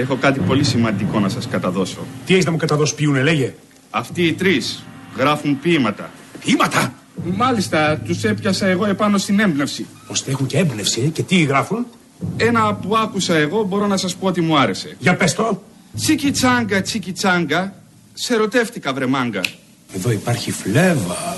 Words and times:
Έχω 0.00 0.16
κάτι 0.16 0.40
πολύ 0.40 0.64
σημαντικό 0.64 1.20
να 1.20 1.28
σας 1.28 1.48
καταδώσω. 1.48 2.06
Τι 2.26 2.32
έχεις 2.32 2.44
να 2.44 2.50
μου 2.50 2.56
καταδώσεις, 2.56 2.94
ποιούνε, 2.94 3.22
λέγε. 3.22 3.54
Αυτοί 3.90 4.22
οι 4.22 4.32
τρεις 4.32 4.82
γράφουν 5.16 5.60
ποίηματα. 5.60 6.10
Ποίηματα! 6.40 6.92
Μάλιστα, 7.36 7.98
τους 8.04 8.24
έπιασα 8.24 8.66
εγώ 8.66 8.86
επάνω 8.86 9.18
στην 9.18 9.40
έμπνευση. 9.40 9.86
Ώστε 10.06 10.30
έχουν 10.30 10.46
και 10.46 10.58
έμπνευση, 10.58 11.00
ε, 11.00 11.08
και 11.08 11.22
τι 11.22 11.42
γράφουν; 11.42 11.86
Ένα 12.36 12.74
που 12.74 12.96
άκουσα 12.96 13.34
εγώ 13.34 13.62
μπορώ 13.62 13.86
να 13.86 13.96
σας 13.96 14.16
πω 14.16 14.26
ότι 14.26 14.40
μου 14.40 14.58
άρεσε. 14.58 14.96
Για 14.98 15.16
πες 15.16 15.34
το. 15.34 15.62
Τσίκι 15.96 16.30
τσάγκα, 16.30 16.82
τσίκι 16.82 17.12
τσάγκα, 17.12 17.74
σε 18.12 18.34
ερωτεύτηκα 18.34 18.92
βρε 18.92 19.06
μάγκα. 19.06 19.40
Εδώ 19.94 20.10
υπάρχει 20.10 20.50
φλέβα. 20.52 21.36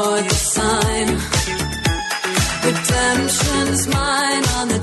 The 0.00 0.34
sign. 0.34 1.08
Redemption's 2.64 3.86
mine 3.88 4.44
on 4.58 4.68
the 4.68 4.79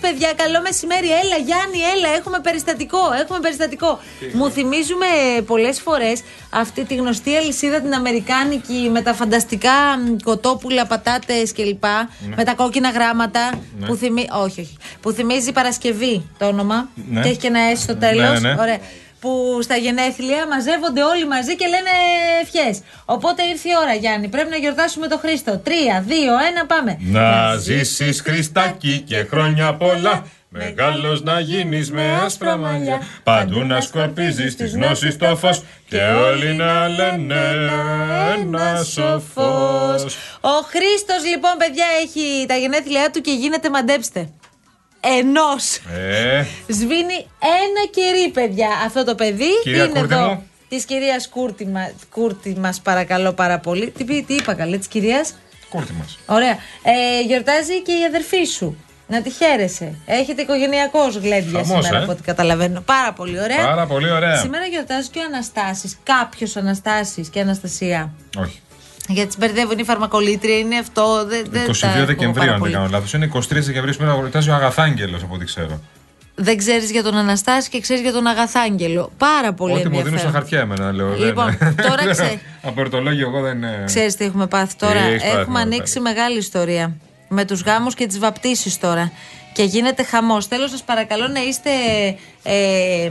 σα, 0.00 0.08
γεια 0.08 0.28
σας, 0.28 0.36
παιδιά. 0.36 0.44
Καλό 0.44 0.60
μεσημέρι. 0.62 1.06
Έλα, 1.06 1.36
Γιάννη, 1.36 1.78
έλα. 1.94 2.08
Έχουμε 2.16 2.38
περιστατικό. 2.40 2.98
Έχουμε 3.22 3.38
περιστατικό. 3.40 4.00
Μου 4.32 4.50
θυμίζουμε 4.50 5.06
πολλές 5.46 5.80
φορές 5.80 6.22
αυτή 6.50 6.84
τη 6.84 6.94
γνωστή 6.94 7.36
αλυσίδα 7.36 7.80
την 7.80 7.94
Αμερικάνικη 7.94 8.88
με 8.92 9.02
τα 9.02 9.14
φανταστικά 9.14 9.70
μ, 9.98 10.16
κοτόπουλα, 10.24 10.86
πατάτες 10.86 11.52
κλπ. 11.52 11.84
Με 12.36 12.44
τα 12.44 12.54
κόκκινα 12.54 12.90
γράμματα. 12.90 13.50
Που, 13.86 13.94
θυμί... 13.94 14.26
όχι, 14.32 14.60
όχι. 14.60 14.76
που 15.00 15.10
θυμίζει 15.10 15.52
Παρασκευή 15.52 16.30
το 16.38 16.46
όνομα. 16.46 16.88
Ναι. 16.94 17.22
Και 17.22 17.28
έχει 17.28 17.38
και 17.38 17.46
ένα 17.46 17.60
S 17.74 17.78
στο 17.78 17.96
τέλος. 17.96 18.40
Ναι, 18.40 18.54
ναι. 18.54 18.60
Ωραία. 18.60 18.78
Που 19.24 19.58
στα 19.62 19.76
γενέθλια 19.76 20.46
μαζεύονται 20.46 21.02
όλοι 21.02 21.26
μαζί 21.26 21.56
και 21.56 21.66
λένε 21.66 21.90
ευχές. 22.42 22.80
Οπότε 23.04 23.42
ήρθε 23.42 23.68
η 23.68 23.72
ώρα, 23.82 23.94
Γιάννη. 23.94 24.28
Πρέπει 24.28 24.50
να 24.50 24.56
γιορτάσουμε 24.56 25.06
το 25.08 25.18
Χρήστο. 25.18 25.58
Τρία, 25.58 26.04
δύο, 26.06 26.32
ένα, 26.48 26.66
πάμε. 26.66 26.98
Να 27.00 27.56
ζήσεις 27.56 28.20
Χριστάκι 28.20 29.04
και 29.06 29.26
χρόνια 29.30 29.74
πολλά 29.74 30.24
Μεγάλος 30.48 31.22
να 31.22 31.40
γίνεις 31.40 31.90
με 31.90 32.20
άσπρα 32.24 32.56
μαλλιά 32.56 33.00
Παντού 33.22 33.64
να 33.64 33.80
σκορπίζεις 33.80 34.56
τις 34.56 34.74
γνώσεις 34.74 35.16
το 35.16 35.36
φως 35.36 35.62
Και 35.88 36.00
όλοι 36.00 36.54
να 36.54 36.88
λένε 36.88 37.70
ένα 38.38 38.82
σοφός 38.82 40.16
Ο 40.40 40.48
Χρήστος, 40.66 41.30
λοιπόν, 41.30 41.52
παιδιά, 41.58 41.84
έχει 42.02 42.46
τα 42.48 42.56
γενέθλιά 42.56 43.10
του 43.10 43.20
και 43.20 43.32
γίνεται, 43.32 43.70
μαντέψτε. 43.70 44.28
Ενός. 45.18 45.76
Ε, 45.76 46.46
Σβήνει 46.66 47.26
ένα 47.40 47.82
κερί, 47.90 48.28
παιδιά. 48.32 48.68
Αυτό 48.86 49.04
το 49.04 49.14
παιδί 49.14 49.60
Κυρία 49.62 49.84
είναι 49.84 49.98
Κούρτη 50.00 50.14
εδώ. 50.14 50.28
μου. 50.28 50.48
Της 50.68 50.84
κυρίας 50.84 51.28
Κούρτη, 51.28 51.66
μα, 51.66 51.90
Κούρτη 52.10 52.56
μας 52.58 52.80
παρακαλώ 52.80 53.32
πάρα 53.32 53.58
πολύ. 53.58 53.90
Τι, 53.90 54.04
πει- 54.04 54.24
τι 54.26 54.34
είπα 54.34 54.54
καλέ, 54.54 54.76
της 54.78 54.86
κυρίας; 54.86 55.34
κούρτη 55.68 55.92
μας 55.98 56.18
Ωραία. 56.26 56.56
Ε, 56.82 57.20
γιορτάζει 57.26 57.82
και 57.82 57.92
η 57.92 58.04
αδερφή 58.04 58.44
σου. 58.44 58.76
Να 59.06 59.22
τη 59.22 59.30
χαίρεσαι. 59.30 59.94
Έχετε 60.06 60.42
οικογενειακό 60.42 60.98
γλέντια 61.08 61.50
Χαμός, 61.64 61.66
σήμερα 61.84 61.98
ε. 61.98 62.02
από 62.02 62.12
ό,τι 62.12 62.22
καταλαβαίνω. 62.22 62.80
Πάρα 62.80 63.12
πολύ 63.12 63.40
ωραία. 63.40 63.64
Πάρα 63.64 63.86
πολύ 63.86 64.10
ωραία 64.10 64.36
Σήμερα 64.36 64.64
γιορτάζει 64.64 65.08
και 65.08 65.18
ο 65.18 65.22
Αναστάσης. 65.24 65.98
Κάποιος 66.02 66.56
Αναστάσης 66.56 67.28
και 67.28 67.40
Αναστασία. 67.40 68.12
Όχι 68.38 68.60
Γιατί 69.08 69.26
τις 69.28 69.38
μπερδεύουν 69.38 69.78
η 69.78 69.84
φαρμακολήτρια, 69.84 70.58
είναι 70.58 70.78
αυτό. 70.78 71.24
Δεν, 71.26 71.44
δεν 71.50 71.66
22 71.70 71.78
τα 71.80 71.86
έχω 71.96 72.06
Δεκεμβρίου 72.06 72.32
πάρα 72.32 72.44
αν 72.44 72.50
δεν 72.50 72.58
πολύ. 72.58 72.72
κάνω 72.72 72.88
λάθος 72.90 73.12
Είναι 73.12 73.30
23 73.34 73.40
Δεκεμβρίου 73.48 73.92
σήμερα 73.92 74.14
γιορτάζει 74.14 74.50
ο 74.50 74.54
Αγαθάγγελος 74.54 75.22
από 75.22 75.34
ό,τι 75.34 75.44
ξέρω 75.44 75.80
Δεν 76.34 76.56
ξέρεις 76.56 76.90
για 76.90 77.02
τον 77.02 77.14
Αναστάση 77.16 77.68
και 77.70 77.80
ξέρεις 77.80 78.02
για 78.02 78.12
τον 78.12 78.26
Αγαθάγγελο. 78.26 79.10
Πάρα 79.18 79.52
πολύ 79.52 79.72
Ό,τι 79.72 79.88
μου 79.88 80.02
δίνουν 80.02 80.18
στα 80.18 80.28
ενδιαφέρον. 80.28 80.32
χαρτιά 80.32 80.60
εμένα 80.60 80.92
λέω 80.92 81.08
δεν- 81.08 81.26
Λοιπόν, 81.26 81.58
τώρα 81.88 82.04
ξέ- 82.12 82.38
Από 82.62 82.80
ερωτολόγιο 82.80 83.28
εγώ 83.28 83.40
δεν 83.40 83.56
είναι 83.56 83.82
Ξέρεις 83.86 84.16
τι 84.16 84.24
έχουμε 84.24 84.46
πάθει 84.46 84.76
τώρα. 84.76 85.00
Έχεις 85.00 85.22
πάθει, 85.22 85.32
έχουμε 85.34 85.46
μωρέ, 85.58 85.60
ανοίξει 85.62 86.00
μεγάλη 86.00 86.38
ιστορία. 86.38 86.92
Με 87.28 87.44
τους 87.44 87.62
γάμους 87.62 87.94
και 87.94 88.06
τις 88.06 88.18
βαπτίσεις 88.18 88.78
τώρα. 88.78 89.12
Και 89.54 89.62
γίνεται 89.62 90.02
χαμός. 90.02 90.46
Θέλω 90.46 90.68
σας 90.68 90.82
παρακαλώ 90.82 91.28
να 91.28 91.40
είστε. 91.42 91.70
Ε, 92.42 93.10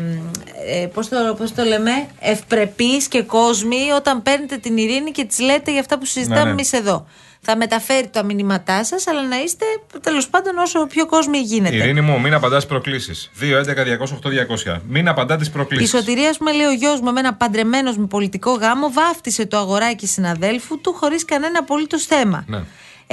ε, 0.82 0.88
Πώς 0.94 1.10
το, 1.10 1.16
πώς 1.38 1.54
το 1.54 1.64
λέμε, 1.64 1.92
ευπρεπείς 2.20 3.08
και 3.08 3.22
κόσμοι 3.22 3.92
όταν 3.98 4.22
παίρνετε 4.24 4.58
την 4.58 4.78
ειρήνη 4.78 5.12
και 5.12 5.26
της 5.26 5.40
λέτε 5.40 5.72
για 5.72 5.80
αυτά 5.80 5.98
που 5.98 6.06
συζητάμε 6.06 6.40
Ναι, 6.40 6.46
ναι. 6.46 6.52
εμείς 6.52 6.74
εδώ. 6.74 7.08
Θα 7.46 7.56
μεταφέρει 7.58 8.08
τα 8.08 8.24
μηνύματά 8.24 8.84
σας, 8.84 9.08
αλλά 9.08 9.28
να 9.28 9.42
είστε 9.42 9.66
τέλος 10.02 10.28
πάντων 10.28 10.58
όσο 10.58 10.86
πιο 10.86 11.06
κόσμοι 11.06 11.38
γίνεται. 11.38 11.76
Ειρήνη 11.76 12.02
μου, 12.02 12.20
μην 12.20 12.34
απαντάς 12.34 12.66
προκλήσεις. 12.66 13.32
2-11-200-8-200. 13.40 14.82
Μην 14.88 15.08
απαντά 15.08 15.38
τις 15.38 15.48
Η 15.48 15.52
προκλήσει. 15.52 15.88
σωτηρία, 15.88 16.30
ας 16.30 16.38
πούμε, 16.38 16.54
λέει 16.54 16.66
ο 16.66 16.72
γιος 16.72 17.00
μου, 17.02 17.10
εμένα 17.10 17.34
παντρεμένος 17.34 17.98
με 17.98 18.06
πολιτικό 18.06 18.52
γάμο, 18.54 18.92
βάφτισε 18.92 19.46
το 19.46 19.58
αγοράκι 19.58 20.08
συναδέλφου 20.08 20.82
του 20.82 20.94
χωρίς 20.94 21.26
κανένα 21.26 21.60
απολύτως 21.60 22.06
θέμα. 22.06 22.44
Ναι. 22.48 22.64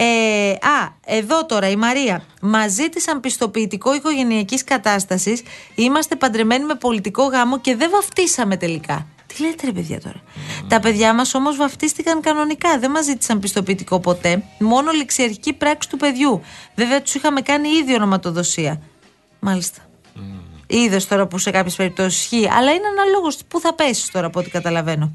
Ε, 0.03 0.51
α, 0.51 0.95
εδώ 1.05 1.47
τώρα 1.47 1.69
η 1.69 1.77
Μαρία. 1.77 2.23
Μα 2.41 2.69
ζήτησαν 2.69 3.21
πιστοποιητικό 3.21 3.95
οικογενειακής 3.95 4.65
κατάστασης. 4.65 5.43
Είμαστε 5.75 6.17
παντρεμένοι 6.17 6.65
με 6.65 6.75
πολιτικό 6.75 7.25
γάμο 7.25 7.61
και 7.61 7.77
δεν 7.77 7.91
βαφτίσαμε 7.91 8.57
τελικά. 8.57 9.07
Τι 9.27 9.43
λέτε, 9.43 9.67
ρε 9.67 9.73
παιδιά 9.73 10.01
τώρα; 10.01 10.23
Τα 10.69 10.81
παιδιά 10.81 11.15
μας 11.15 11.35
όμως 11.35 11.57
βαφτίστηκαν 11.57 12.21
κανονικά. 12.21 12.79
Δεν 12.79 12.91
μας 12.91 13.05
ζήτησαν 13.05 13.39
πιστοποιητικό 13.39 14.01
ποτέ. 14.01 14.43
Μόνο 14.59 14.91
ληξιαρχική 14.91 15.53
πράξη 15.53 15.89
του 15.89 15.97
παιδιού. 15.97 16.41
Βέβαια, 16.75 17.03
τους 17.03 17.15
είχαμε 17.15 17.41
κάνει 17.41 17.69
ήδη 17.69 17.95
ονοματοδοσία. 17.95 18.81
Μάλιστα. 19.41 19.81
Είδες 20.67 21.07
τώρα 21.07 21.27
που 21.27 21.39
σε 21.39 21.51
κάποιες 21.51 21.77
περιπτώσεις 21.77 22.21
ισχύει. 22.21 22.49
Αλλά 22.51 22.73
είναι 22.73 22.87
αναλόγως 22.87 23.39
πού 23.49 23.61
θα 23.61 23.75
πέσεις 23.75 24.11
τώρα, 24.11 24.27
από 24.27 24.41
ό,τι 24.41 24.51
καταλαβαίνω. 24.51 25.13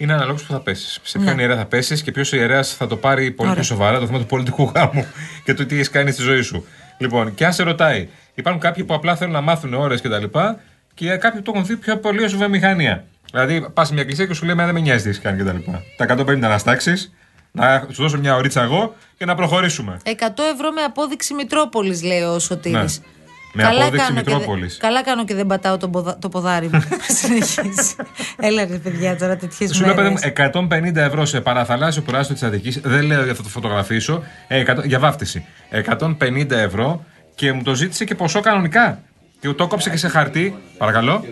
Είναι 0.00 0.12
αναλόγως 0.12 0.42
που 0.44 0.52
θα 0.52 0.60
πέσεις. 0.60 0.98
Σε 1.02 1.18
ποιον 1.18 1.34
Ναι. 1.34 1.40
ιερέα 1.40 1.56
θα 1.56 1.64
πέσεις 1.64 2.02
και 2.02 2.10
ποιος 2.12 2.32
ιερέας 2.32 2.74
θα 2.74 2.86
το 2.86 2.96
πάρει 2.96 3.30
πολύ 3.30 3.50
Ωραία. 3.50 3.54
πιο 3.54 3.62
σοβαρά 3.74 3.98
το 3.98 4.06
θέμα 4.06 4.18
του 4.18 4.26
πολιτικού 4.26 4.72
γάμου 4.74 5.06
και 5.44 5.54
το 5.54 5.66
τι 5.66 5.74
έχεις 5.74 5.90
κάνει 5.90 6.10
στη 6.10 6.22
ζωή 6.22 6.40
σου. 6.42 6.64
Λοιπόν, 6.98 7.34
και 7.34 7.44
αν 7.46 7.52
σε 7.52 7.62
ρωτάει, 7.62 8.08
υπάρχουν 8.34 8.62
κάποιοι 8.62 8.84
που 8.84 8.94
απλά 8.94 9.16
θέλουν 9.16 9.32
να 9.32 9.40
μάθουν 9.40 9.74
ώρες 9.74 10.00
κτλ. 10.00 10.08
Και, 10.08 10.14
τα 10.14 10.18
λοιπά, 10.18 10.60
και 10.94 11.16
κάποιοι 11.16 11.40
που 11.40 11.44
το 11.44 11.52
έχουν 11.54 11.66
δει 11.66 11.76
πιο 11.76 11.96
πολύ 11.98 12.22
ως 12.24 12.36
βιομηχανία. 12.36 13.04
Δηλαδή, 13.30 13.66
πας 13.74 13.86
σε 13.86 13.92
μια 13.92 14.02
εκκλησία 14.02 14.26
και 14.26 14.34
σου 14.34 14.42
λέει: 14.44 14.52
«Εμένα 14.52 14.66
δεν 14.72 14.74
με 14.76 14.80
νοιάζει 14.80 15.02
τι 15.02 15.08
έχεις 15.08 15.20
κάνει 15.20 15.42
κτλ. 15.42 15.70
Τα 15.96 16.04
150 16.04 16.38
να 16.38 16.58
στάξεις, 16.58 17.12
να 17.52 17.86
σου 17.92 18.02
δώσω 18.02 18.18
μια 18.18 18.34
ωρίτσα 18.36 18.62
εγώ 18.62 18.94
και 19.18 19.24
να 19.24 19.34
προχωρήσουμε. 19.34 19.96
100 20.04 20.10
ευρώ 20.54 20.70
με 20.72 20.82
απόδειξη 20.82 21.34
Μητρόπολης, 21.34 22.02
λέει 22.02 22.20
ο 22.22 22.38
Σωτήρης. 22.38 22.98
Ναι. 22.98 23.04
Με 23.52 23.62
απόδειξη 23.64 23.96
κάνω 23.96 24.08
και, 24.08 24.12
Μητρόπολη. 24.32 24.66
δε- 24.66 24.72
καλά 24.78 25.02
κάνω 25.02 25.24
και 25.24 25.34
δεν 25.34 25.46
πατάω 25.46 25.76
το, 25.76 25.88
ποδα- 25.88 26.18
το 26.18 26.28
ποδάρι 26.28 26.68
μου. 26.72 26.82
Συνεχίζει. 27.20 27.94
Έλα 28.40 28.64
ρε 28.64 28.76
παιδιά 28.76 29.16
τώρα 29.16 29.36
τέτοιες 29.36 29.74
Σου 29.74 29.84
λέω, 29.84 29.94
παιδί 29.94 30.08
μέρες. 30.08 30.24
μου, 30.24 30.66
150 30.92 30.96
ευρώ 30.96 31.24
σε 31.24 31.40
παραθαλάσσιο 31.40 32.02
προάστιο 32.02 32.34
της 32.34 32.42
Αττικής. 32.44 32.80
Δεν 32.84 33.02
λέω 33.02 33.24
για 33.24 33.34
θα 33.34 33.42
το 33.42 33.48
φωτογραφίσω. 33.48 34.22
Ε, 34.48 34.62
100 34.66 34.84
για 34.84 34.98
βάφτιση. 34.98 35.44
150 35.70 36.50
ευρώ 36.50 37.04
και 37.34 37.52
μου 37.52 37.62
το 37.62 37.74
ζήτησε 37.74 38.04
και 38.04 38.14
ποσό 38.14 38.40
κανονικά. 38.40 39.00
Και 39.40 39.48
το 39.52 39.66
κόψε 39.66 39.90
και 39.90 39.96
σε 39.96 40.08
χαρτί. 40.08 40.56
Παρακαλώ. 40.78 41.24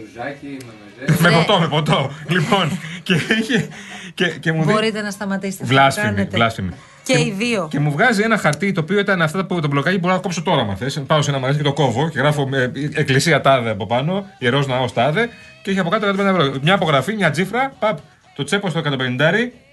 με 1.19 1.31
ποτό, 1.37 1.59
με 1.61 1.69
ποτό. 1.69 2.11
λοιπόν, 2.29 2.79
και 3.03 3.15
είχε. 3.41 3.69
Και, 4.15 4.27
και 4.29 4.53
μου 4.53 4.61
δίνει- 4.61 4.75
Μπορείτε 4.75 5.03
να 5.03 5.11
σταματήσετε. 5.11 5.65
αυτό 5.75 6.03
που 6.25 6.31
Βλάσφημη, 6.31 6.73
κάνετε. 7.13 7.31
βλάσφημη. 7.31 7.45
Και 7.45 7.45
οι 7.45 7.49
δύο. 7.49 7.69
Και 7.71 7.79
μου 7.79 7.91
βγάζει 7.91 8.23
ένα 8.23 8.37
χαρτί 8.37 8.73
το 8.73 8.81
οποίο 8.81 8.99
ήταν 8.99 9.23
αυτά 9.23 9.45
που 9.47 9.61
το 9.61 9.69
μπλοκάκι 9.69 9.95
που 9.95 10.01
μπορώ 10.01 10.15
να 10.15 10.21
κόψω 10.21 10.43
τώρα, 10.43 10.65
μα 10.65 10.75
θες. 10.77 11.03
Πάω 11.07 11.23
σε 11.23 11.31
ένα 11.31 11.39
μαγαζί 11.39 11.59
και 11.59 11.65
το 11.65 11.73
κόβω 11.73 12.09
και 12.09 12.19
γράφω 12.19 12.49
ε, 12.53 12.71
Εκκλησία 12.95 13.41
Τάδε 13.41 13.71
από 13.71 13.87
πάνω, 13.87 14.27
Ιερός 14.39 14.67
Ναός 14.67 14.93
Τάδε 14.93 15.29
και 15.63 15.71
έχει 15.71 15.79
από 15.79 15.91
κάτω 15.91 16.09
150 16.09 16.19
ευρώ. 16.19 16.55
Μια 16.63 16.75
απογραφή, 16.75 17.15
μια 17.15 17.31
τσίφρα, 17.31 17.73
παπ, 17.79 17.99
το 18.37 18.45
τσέπωσε 18.45 18.71
το 18.71 18.81
150. 18.85 19.68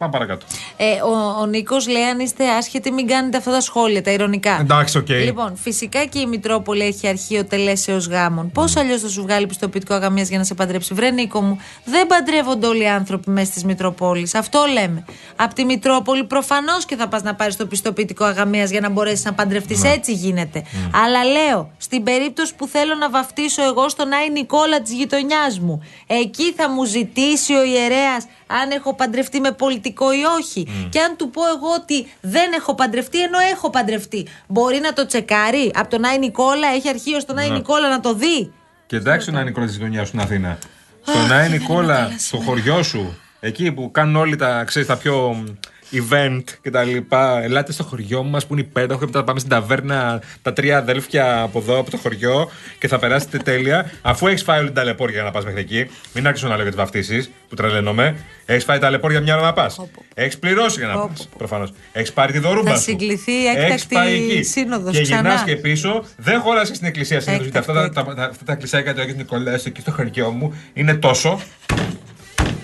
Πάμε 0.00 0.12
παρακάτω. 0.12 0.46
Ε, 0.76 1.00
ο 1.02 1.40
ο 1.40 1.46
Νίκος 1.46 1.88
λέει: 1.88 2.02
Αν 2.02 2.20
είστε 2.20 2.48
άσχετοι, 2.48 2.90
μην 2.92 3.06
κάνετε 3.06 3.36
αυτά 3.36 3.50
τα 3.50 3.60
σχόλια, 3.60 4.02
τα 4.02 4.10
ειρωνικά. 4.10 4.58
Εντάξει, 4.60 4.98
οκ. 4.98 5.08
Λοιπόν, 5.08 5.56
φυσικά 5.56 6.04
και 6.04 6.18
η 6.18 6.26
Μητρόπολη 6.26 6.82
έχει 6.82 7.08
αρχείο 7.08 7.44
τελέσεως 7.44 8.08
γάμων. 8.08 8.50
Πώς 8.50 8.76
αλλιώς 8.76 9.00
θα 9.00 9.08
σου 9.08 9.22
βγάλει 9.22 9.46
πιστοποιητικό 9.46 9.94
αγαμίας 9.94 10.28
για 10.28 10.38
να 10.38 10.44
σε 10.44 10.54
παντρέψει; 10.54 10.94
Βρε 10.94 11.10
Νίκο 11.10 11.40
μου, 11.40 11.58
δεν 11.84 12.06
παντρεύονται 12.06 12.66
όλοι 12.66 12.82
οι 12.82 12.88
άνθρωποι 12.88 13.30
μέσα 13.30 13.52
της 13.52 13.64
Μητροπόλη. 13.64 14.28
Αυτό 14.34 14.64
λέμε. 14.72 15.04
Απ' 15.36 15.52
τη 15.52 15.64
Μητρόπολη 15.64 16.24
προφανώς 16.24 16.84
και 16.84 16.96
θα 16.96 17.08
πας 17.08 17.22
να 17.22 17.34
πάρεις 17.34 17.56
το 17.56 17.66
πιστοποιητικό 17.66 18.24
αγαμίας 18.24 18.70
για 18.70 18.80
να 18.80 18.88
μπορέσεις 18.88 19.24
να 19.24 19.32
παντρευτείς. 19.32 19.84
Έτσι 19.84 20.12
γίνεται. 20.12 20.64
Αλλά 21.04 21.24
λέω, 21.24 21.70
στην 21.76 22.02
περίπτωση 22.02 22.54
που 22.54 22.66
θέλω 22.66 22.94
να 22.94 23.10
βαφτίσω 23.10 23.62
εγώ 23.62 23.88
στον 23.88 24.12
Άι 24.12 24.30
Νικόλα 24.30 24.82
της 24.82 24.92
γειτονιάς 24.92 25.58
μου, 25.58 25.82
εκεί 26.06 26.52
θα 26.52 26.70
μου 26.70 26.84
ζητήσει 26.84 27.54
ο 27.54 27.64
ιερέας 27.64 28.26
αν 28.62 28.70
έχω 28.70 28.94
παντρευτεί 28.94 29.40
με 29.40 29.52
πολιτικό 29.52 30.12
ή 30.12 30.22
όχι. 30.38 30.88
Και 30.90 31.00
αν 31.00 31.16
του 31.16 31.30
πω 31.30 31.42
εγώ 31.56 31.74
ότι 31.74 32.12
δεν 32.20 32.52
έχω 32.52 32.74
παντρευτεί, 32.74 33.22
ενώ 33.22 33.38
έχω 33.38 33.70
παντρευτεί, 33.70 34.26
μπορεί 34.46 34.78
να 34.80 34.92
το 34.92 35.06
τσεκάρει. 35.06 35.70
Από 35.74 35.90
τον 35.90 36.04
Άι 36.04 36.18
Νικόλα, 36.18 36.68
έχει 36.74 36.88
αρχείο 36.88 37.20
στον 37.20 37.38
Άι 37.38 37.50
Νικόλα 37.50 37.88
να 37.88 38.00
το 38.00 38.14
δει. 38.14 38.52
Και 38.86 38.96
εντάξει 38.96 39.30
να 39.30 39.40
είναι 39.40 39.50
η 39.50 39.64
της 39.64 39.76
γειτονιά 39.76 40.00
σου 40.00 40.06
στην 40.06 40.20
Αθήνα. 40.20 40.58
Στον 41.02 41.32
Άι 41.32 41.48
Νικόλα, 41.48 42.10
στο 42.18 42.36
χωριό 42.36 42.82
σου, 42.82 43.18
εκεί 43.40 43.72
που 43.72 43.90
κάνουν 43.90 44.16
όλοι 44.16 44.36
τα, 44.36 44.64
ξέρεις, 44.64 44.88
τα 44.88 44.96
πιο 44.96 45.32
μ, 45.32 45.44
event 45.92 46.42
και 46.62 46.70
τα 46.70 46.82
λοιπά. 46.82 47.42
Ελάτε 47.42 47.72
στο 47.72 47.82
χωριό 47.82 48.22
μας 48.22 48.46
που 48.46 48.52
είναι 48.52 48.62
υπέροχο 48.62 48.98
και 48.98 49.04
μετά 49.06 49.24
πάμε 49.24 49.38
στην 49.38 49.50
ταβέρνα 49.50 50.22
τα 50.42 50.52
τρία 50.52 50.78
αδέλφια 50.78 51.42
από 51.42 51.58
εδώ, 51.58 51.78
από 51.78 51.90
το 51.90 51.96
χωριό 51.96 52.50
και 52.78 52.88
θα 52.88 52.98
περάσετε 52.98 53.38
τέλεια. 53.50 53.90
Αφού 54.02 54.26
έχεις 54.26 54.42
φάει 54.42 54.58
όλη 54.58 54.66
την 54.66 54.74
ταλαιπώρια 54.76 55.14
για 55.14 55.24
να 55.24 55.30
πας 55.30 55.44
μέχρι 55.44 55.60
εκεί, 55.60 55.90
μην 56.14 56.26
άρχισω 56.26 56.48
να 56.48 56.54
λέω 56.54 56.62
για 56.62 56.70
τι 56.72 56.76
βαφτίσεις 56.78 57.30
που 57.48 57.54
τρελαίνομαι. 57.54 58.16
Έχεις 58.46 58.64
φάει 58.64 58.78
ταλαιπώρια 58.78 59.20
μια 59.20 59.34
ώρα 59.36 59.44
να 59.44 59.52
πας. 59.52 59.80
Έχεις 60.14 60.38
πληρώσει 60.38 60.78
για 60.78 60.88
να 60.88 60.94
Πω, 60.94 61.06
πας. 61.08 61.18
πω, 61.18 61.24
πω. 61.30 61.36
Προφανώς. 61.38 61.72
Έχεις 61.92 62.12
πάρει 62.12 62.32
τη 62.32 62.38
δωρούμπα 62.38 62.70
Θα 62.70 62.76
σου. 62.76 62.82
συγκληθεί 62.82 63.46
Έχεις 63.46 63.62
έκτακτη 63.62 63.94
πάει 63.94 64.14
εκεί. 64.14 64.42
σύνοδος 64.42 64.96
Και 64.96 65.02
ξανά. 65.02 65.20
γυρνάς 65.20 65.42
και 65.44 65.56
πίσω, 65.56 66.04
δεν 66.16 66.40
χώρασες 66.40 66.76
στην 66.76 66.88
εκκλησία 66.88 67.20
συνήθως. 67.20 67.42
Γιατί 67.44 67.58
αυτά, 67.58 67.72
τα- 67.72 67.84
Έκτακτη, 67.84 68.10
τα, 68.10 68.14
τα, 68.22 68.24
αυτά 68.30 68.44
τα 68.44 68.54
κλεισάκια 68.54 68.94
του 68.94 69.00
Αγίου 69.00 69.14
Νικολάου 69.16 69.58
εκεί 69.64 69.80
στο 69.80 69.90
χωριό 69.90 70.30
μου 70.30 70.54
είναι 70.72 70.94
τόσο. 70.94 71.40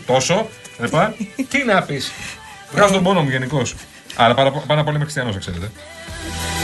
τόσο. 0.06 0.49
Λοιπόν, 0.81 1.14
τι 1.50 1.64
να 1.64 1.82
πεις. 1.82 2.12
Βγάζω 2.73 2.93
τον 2.93 3.03
πόνο 3.03 3.23
μου 3.23 3.31
γενικώς. 3.31 3.75
Αλλά 4.17 4.35
πάρα, 4.35 4.51
πάνω 4.51 4.81
απ' 4.81 4.87
όλα 4.87 4.97
είμαι 4.97 5.05
χριστιανός, 5.05 5.39
ξέρετε. 5.39 5.71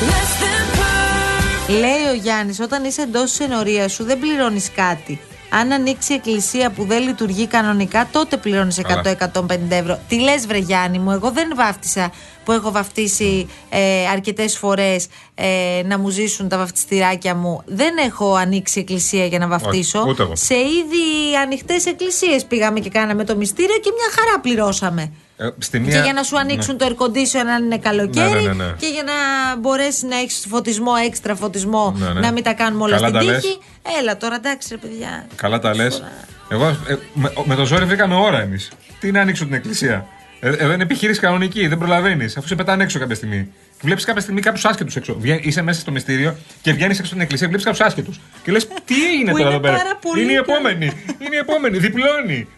Less 0.00 0.43
than 0.43 0.78
perfect. 0.78 1.78
Λέει 1.78 2.10
ο 2.10 2.14
Γιάννης, 2.22 2.60
όταν 2.60 2.84
είσαι 2.84 3.02
εντός 3.02 3.31
της 3.31 3.40
ενορίας 3.40 3.93
σου, 3.93 4.04
δεν 4.04 4.19
πληρώνεις 4.19 4.70
κάτι. 4.75 5.20
Αν 5.54 5.72
ανοίξει 5.72 6.12
η 6.12 6.14
εκκλησία 6.14 6.70
που 6.70 6.84
δεν 6.84 7.02
λειτουργεί 7.02 7.46
κανονικά, 7.46 8.08
τότε 8.12 8.37
πληρώνεις 8.37 8.78
100-150 8.78 9.58
ευρώ. 9.69 9.99
Τι 10.08 10.20
λες, 10.20 10.46
Βρε 10.46 10.58
Γιάννη 10.58 10.99
μου, 10.99 11.10
εγώ 11.10 11.31
δεν 11.31 11.52
βάφτισα 11.56 12.12
που 12.44 12.52
έχω 12.52 12.70
βαφτίσει 12.70 13.48
ε, 13.69 14.08
αρκετές 14.12 14.58
φορές 14.58 15.06
ε, 15.34 15.82
να 15.84 15.98
μου 15.98 16.08
ζήσουν 16.08 16.48
τα 16.48 16.58
βαφτιστηράκια 16.58 17.34
μου. 17.34 17.62
Δεν 17.66 17.96
έχω 17.96 18.34
ανοίξει 18.34 18.81
εκκλησία 18.81 19.26
για 19.26 19.38
να 19.38 19.46
βαφτίσω. 19.48 20.05
ούτε 20.08 20.22
εγώ. 20.22 20.37
Σε 20.37 20.55
ήδη 20.55 21.37
ανοιχτές 21.43 21.87
εκκλησίες 21.87 22.44
πήγαμε 22.44 22.81
και 22.81 22.90
κάναμε 22.90 23.25
το 23.25 23.37
μυστήριο 23.37 23.76
και 23.76 23.90
μια 23.94 24.22
χαρά 24.22 24.40
πληρώσαμε. 24.40 25.12
Ε, 25.42 25.48
στη 25.58 25.78
Και 25.80 25.84
μία... 25.86 26.00
για 26.02 26.12
να 26.12 26.22
σου 26.22 26.38
ανοίξουν 26.38 26.76
το 26.78 26.86
air 26.88 27.02
condition 27.02 27.46
αν 27.56 27.64
είναι 27.64 27.78
καλοκαίρι 27.78 28.30
Ναι, 28.32 28.40
ναι, 28.40 28.46
ναι, 28.52 28.64
ναι. 28.64 28.72
και 28.78 28.86
για 28.86 29.02
να 29.02 29.12
μπορέσεις 29.56 30.02
να 30.02 30.16
έχεις 30.16 30.44
φωτισμό, 30.48 30.92
έξτρα 31.06 31.34
φωτισμό, 31.36 31.94
Ναι, 31.98 32.12
ναι. 32.12 32.20
να 32.20 32.32
μην 32.32 32.42
τα 32.42 32.52
κάνουμε 32.52 32.82
όλα 32.82 32.96
Καλά 32.96 33.08
στην 33.20 33.28
τα 33.28 33.34
τύχη. 33.40 33.58
Έλα 34.00 34.16
τώρα, 34.16 34.34
εντάξει, 34.34 34.68
ρε 34.70 34.76
παιδιά. 34.76 35.26
Καλά 35.36 35.58
τα 35.58 35.74
λες. 35.74 36.02
Εγώ 36.48 36.66
ε, 36.68 36.96
με, 37.12 37.32
με 37.44 37.54
το 37.54 37.66
ζόρι 37.66 37.84
βρήκαμε 37.84 38.14
ώρα 38.14 38.40
εμείς. 38.40 38.70
Τι 39.00 39.10
να 39.12 39.20
ανοίξω 39.20 39.44
την 39.44 39.54
εκκλησία. 39.54 40.06
Ε, 40.40 40.48
εδώ 40.48 40.72
είναι 40.72 40.82
επιχείρηση 40.82 41.20
κανονική, 41.20 41.66
δεν 41.66 41.78
προλαβαίνεις. 41.78 42.36
Αφού 42.36 42.46
σε 42.48 42.54
πετάνε 42.54 42.82
έξω 42.82 42.98
κάποια 42.98 43.14
στιγμή. 43.14 43.52
Βλέπεις 43.80 44.04
κάποια 44.04 44.20
στιγμή 44.22 44.40
κάποιους 44.40 44.64
άσχετου 44.64 44.92
έξω. 44.96 45.16
Βγαίνει- 45.18 45.44
είσαι 45.44 45.62
μέσα 45.62 45.80
στο 45.80 45.90
μυστήριο 45.90 46.36
και 46.62 46.72
βγαίνεις 46.72 46.96
έξω 46.98 47.08
στην 47.10 47.20
εκκλησία 47.20 47.46
και 47.46 47.52
βλέπεις 47.56 47.64
κάποιους 47.78 47.86
άσχετου. 47.86 48.12
Και 48.42 48.52
λες, 48.52 48.66
τι 48.84 48.94
έγινε 49.12 49.30
Που 49.30 49.36
τώρα 49.36 49.42
είναι 49.48 49.50
εδώ 49.58 49.60
πέρα; 49.60 49.76
πάρα 49.76 49.96
πολύ 50.02 50.22
Είναι 50.22 50.32
η 50.32 50.34
καλό. 50.34 50.52
επόμενη. 50.56 50.86
είναι 51.18 51.34
η 51.34 51.38
επόμενη. 51.38 51.78
Διπλώνει. 51.78 52.48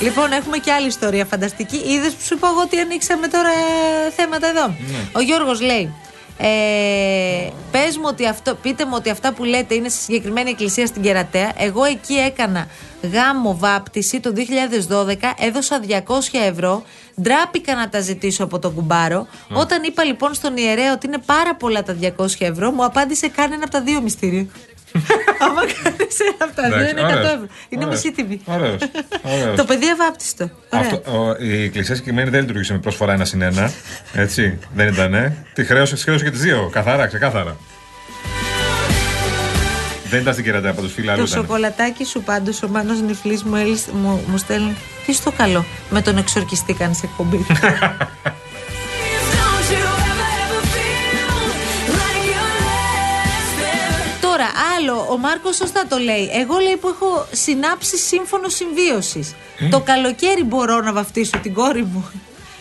Λοιπόν, 0.00 0.32
έχουμε 0.32 0.58
και 0.58 0.72
άλλη 0.72 0.86
ιστορία 0.86 1.24
φανταστική. 1.24 1.76
Είδες 1.76 2.12
που 2.12 2.22
σου 2.22 2.34
είπα 2.34 2.48
εγώ 2.48 2.60
ότι 2.60 2.78
ανοίξαμε 2.80 3.28
τώρα 3.28 3.48
ε, 3.48 4.10
θέματα 4.10 4.46
εδώ. 4.48 4.66
Ναι. 4.66 4.98
Ο 5.12 5.20
Γιώργος 5.20 5.60
λέει. 5.60 5.94
Ε, 6.40 7.50
πες 7.70 7.96
μου 7.96 8.04
ότι 8.06 8.26
αυτό, 8.26 8.54
πείτε 8.54 8.84
μου 8.84 8.92
ότι 8.94 9.10
αυτά 9.10 9.32
που 9.32 9.44
λέτε 9.44 9.74
είναι 9.74 9.88
σε 9.88 9.98
συγκεκριμένη 9.98 10.50
εκκλησία 10.50 10.86
στην 10.86 11.02
Κερατέα. 11.02 11.52
Εγώ 11.56 11.84
εκεί 11.84 12.14
έκανα 12.14 12.66
γάμο 13.12 13.56
βάπτιση 13.58 14.20
το 14.20 14.32
2012, 14.36 15.14
έδωσα 15.38 15.80
200 15.88 15.92
ευρώ, 16.32 16.82
ντράπηκα 17.22 17.74
να 17.74 17.88
τα 17.88 18.00
ζητήσω 18.00 18.44
από 18.44 18.58
τον 18.58 18.74
κουμπάρο. 18.74 19.26
Όταν 19.52 19.82
είπα 19.82 20.04
λοιπόν 20.04 20.34
στον 20.34 20.56
ιερέα 20.56 20.92
ότι 20.92 21.06
είναι 21.06 21.18
πάρα 21.26 21.54
πολλά 21.54 21.82
τα 21.82 21.96
200 22.02 22.26
ευρώ, 22.38 22.70
μου 22.70 22.84
απάντησε 22.84 23.28
κάνε 23.28 23.54
ένα 23.54 23.64
από 23.64 23.72
τα 23.72 23.80
δύο 23.80 24.00
μυστήρια. 24.00 24.46
Άμα 25.38 25.60
κάνεις 25.60 26.18
ένα 26.20 26.36
από 26.38 26.54
τα 26.54 26.62
δύο 26.62 26.76
Εντάξει, 26.76 26.90
είναι 26.90 27.00
100 27.00 27.04
ωραίος. 27.04 27.26
ευρώ. 27.32 27.46
Είναι 27.68 27.84
Ωραίος. 27.84 28.02
μισή 28.04 28.12
τιμή. 28.16 28.40
Ωραίος. 28.44 28.78
Ωραίος. 29.22 29.56
Το 29.56 29.64
παιδί 29.64 29.86
αβάπτιστο. 29.88 30.50
Ωραία. 30.70 30.86
Αυτό, 30.90 31.12
ο, 31.18 31.36
η 31.38 31.62
εκκλησία 31.62 31.94
συγκεκριμένη 31.94 32.30
δεν 32.30 32.40
λειτουργήσε 32.40 32.72
με 32.72 32.78
προσφορά 32.78 33.12
ένα 33.12 33.24
συν 33.24 33.42
ένα. 33.42 33.70
Έτσι. 34.12 34.58
δεν 34.74 34.88
ήταν. 34.88 35.14
Ε. 35.14 35.46
Τη 35.54 35.64
χρέωσε, 35.64 35.94
τη 35.94 36.02
χρέωσε 36.02 36.24
και 36.24 36.30
τις 36.30 36.40
δύο. 36.40 36.68
Καθαρά, 36.72 37.06
ξεκάθαρα. 37.06 37.56
δεν 40.10 40.20
ήταν 40.20 40.32
στην 40.32 40.44
κερατέα 40.44 40.72
πάντως, 40.72 40.92
φίλα 40.92 41.12
άλλο 41.12 41.22
Το 41.24 41.28
ήταν. 41.30 41.42
σοκολατάκι 41.42 42.04
σου 42.04 42.22
πάντως 42.22 42.62
ο 42.62 42.68
Μάνος 42.68 43.00
Νιφλή 43.00 43.40
μου, 43.44 43.56
έλυσε- 43.56 43.92
μου, 43.92 44.22
μου 44.26 44.36
στέλνει. 44.38 44.76
Τι 45.06 45.12
στο 45.12 45.32
καλό. 45.32 45.64
Με 45.90 46.02
τον 46.02 46.16
εξορκιστή 46.18 46.72
κάνεις 46.72 47.02
εκπομπή. 47.02 47.46
άλλο, 54.78 55.06
ο 55.10 55.16
Μάρκος 55.18 55.56
σωστά 55.56 55.84
το 55.88 55.96
λέει. 55.98 56.30
Εγώ 56.42 56.58
λέει 56.58 56.76
που 56.80 56.88
έχω 56.88 57.26
συνάψει 57.32 57.96
σύμφωνο 57.96 58.48
συμβίωσης. 58.48 59.34
Το 59.70 59.80
καλοκαίρι 59.80 60.44
μπορώ 60.44 60.80
να 60.80 60.92
βαφτίσω 60.92 61.38
την 61.42 61.54
κόρη 61.54 61.82
μου. 61.84 62.10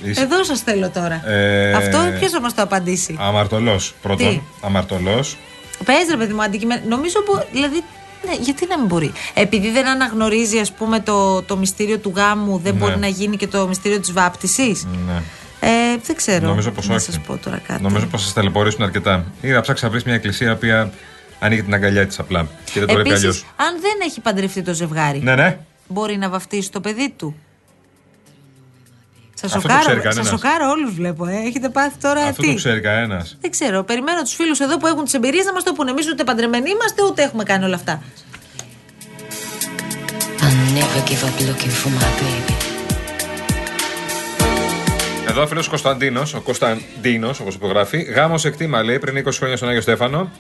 Είσαι- 0.04 0.22
Εδώ 0.22 0.44
σας 0.44 0.60
θέλω 0.62 0.90
τώρα. 0.90 1.30
Ε, 1.32 1.74
Αυτό 1.74 1.98
ποιος 2.20 2.32
θα 2.32 2.42
μας 2.42 2.54
το 2.54 2.62
απαντήσει; 2.62 3.16
Αμαρτωλός 3.20 3.94
πρώτον. 4.02 4.30
Τι; 4.30 4.42
Αμαρτωλός. 4.62 5.38
Πες 5.86 6.08
ρε 6.10 6.18
παιδί 6.18 6.34
μου, 6.34 6.44
αντικειμενικά. 6.44 6.88
Νομίζω 6.88 7.20
που. 7.24 7.44
Δηλαδή, 7.52 7.84
ναι, 8.26 8.34
γιατί 8.40 8.66
να 8.70 8.78
μην 8.78 8.88
μπορεί; 8.88 9.12
Επειδή 9.34 9.72
δεν 9.72 9.88
αναγνωρίζει, 9.88 10.60
ας 10.60 10.72
πούμε, 10.72 11.00
το, 11.00 11.42
το 11.42 11.58
μυστήριο 11.58 11.98
του 11.98 12.14
γάμου, 12.16 12.58
δεν 12.64 12.74
Ναι. 12.74 12.80
μπορεί 12.80 12.98
να 12.98 13.08
γίνει 13.08 13.38
και 13.38 13.48
το 13.48 13.68
μυστήριο 13.68 14.00
της 14.00 14.12
βάπτισης; 14.12 14.86
Ναι. 15.08 15.22
Ε, 15.60 15.70
δεν 16.06 16.16
ξέρω. 16.16 16.48
Νομίζω 16.48 16.72
πως 16.72 16.88
να 16.88 16.96
όχι. 16.96 17.04
σας 17.06 17.20
πω 17.20 17.38
τώρα 17.38 17.62
κάτι. 17.68 17.82
Νομίζω 17.84 18.06
πως 18.06 18.22
σας 18.22 18.34
ταλαιπωρήσουν 18.34 18.84
αρκετά. 18.84 19.26
Ή 19.42 19.48
να 19.50 19.62
ψάξεις 19.62 19.84
να 19.86 19.90
βρεις 19.92 20.04
μια 20.04 20.14
εκκλησία 20.14 20.56
που 20.56 20.66
ανοίγει 21.40 21.64
την 21.64 21.74
αγκαλιά 21.74 22.08
της 22.08 22.20
απλά. 22.20 22.48
Και 22.74 22.80
δεν 22.80 22.88
το 22.88 22.94
βλέπει 22.94 23.10
αλλιώ. 23.14 23.28
Επίσης, 23.30 23.46
αν 23.56 23.82
δεν 23.82 23.92
έχει 24.04 24.22
παντρευτεί 24.22 24.62
το 24.62 24.74
ζευγάρι, 24.74 25.20
Ναι, 25.20 25.36
ναι. 25.36 25.58
μπορεί 25.88 26.18
να 26.18 26.30
βαφτίσει 26.30 26.72
το 26.72 26.80
παιδί 26.82 27.14
του. 27.18 27.36
Σας 29.34 29.56
Αυτό 29.56 29.68
το 29.68 29.74
ξέρει 29.74 29.84
σοκάρω, 29.84 30.02
σας 30.04 30.14
κανένας. 30.16 30.40
σοκάρω 30.42 30.70
όλους, 30.70 30.94
βλέπω. 30.94 31.26
Ε. 31.28 31.36
Έχετε 31.46 31.70
πάθει 31.70 31.98
τώρα 32.02 32.22
Αυτό 32.24 32.42
τι; 32.42 32.48
το 32.48 32.54
ξέρει 32.56 32.80
κανένας. 32.82 33.38
Δεν 33.42 33.52
ξέρω. 33.52 33.84
Περιμένω 33.84 34.22
τους 34.22 34.34
φίλους 34.34 34.60
εδώ 34.60 34.78
που 34.78 34.88
έχουν 34.88 35.04
τις 35.04 35.14
εμπειρίες 35.14 35.46
να 35.46 35.54
μας 35.54 35.64
το 35.64 35.74
πούνε. 35.74 35.92
Εμείς 35.92 36.08
ούτε 36.10 36.24
παντρεμένοι 36.24 36.70
είμαστε, 36.70 37.04
ούτε 37.04 37.24
έχουμε 37.24 37.44
κάνει 37.44 37.66
όλα 37.66 37.76
αυτά. 37.76 38.02
I'll 40.40 40.78
never 40.78 41.10
give 41.10 41.24
up 41.28 41.40
looking 41.50 41.74
for 41.82 41.90
my 42.00 42.10
baby. 42.22 42.54
Εδώ 45.30 45.42
ο 45.42 45.48
φίλος 45.48 45.68
Κωνσταντίνος, 45.68 46.34
ο 46.34 46.42
Κωνσταντίνος, 46.42 47.40
όπως 47.40 47.56
υπογράφει, 47.56 48.02
γάμος 48.02 48.46
εκτίμα 48.46 48.84
λέει 48.84 49.00
πριν 49.00 49.18
20 49.28 49.38
χρόνια 49.38 49.58
στον 49.58 49.70
Άγιο 49.70 49.82
Στέφανο. 49.82 50.32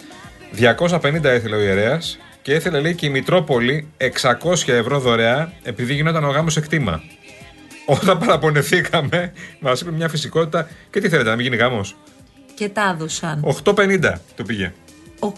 250 0.59 1.23
έθελε 1.23 1.55
ο 1.55 1.59
ιερέας 1.59 2.19
Και 2.41 2.53
ήθελε, 2.53 2.79
λέει, 2.79 2.95
και 2.95 3.05
η 3.05 3.09
Μητρόπολη 3.09 3.87
600 3.97 4.67
ευρώ 4.67 4.99
δωρεά 4.99 5.51
επειδή 5.63 5.93
γινόταν 5.93 6.23
ο 6.23 6.29
γάμος 6.29 6.57
εκτίμα. 6.57 7.01
Όταν 7.85 8.17
παραπονεθήκαμε, 8.17 9.33
μας 9.59 9.81
είπε 9.81 9.91
μια 9.91 10.09
φυσικότητα. 10.09 10.69
Και 10.91 10.99
τι 10.99 11.09
θέλετε, 11.09 11.29
να 11.29 11.35
μην 11.35 11.45
γίνει 11.45 11.55
γάμος; 11.55 11.95
Και 12.55 12.69
τα 12.69 12.91
έδωσαν. 12.95 13.43
8,50 13.63 14.13
το 14.35 14.43
πήγε. 14.43 14.71
850 15.19 15.29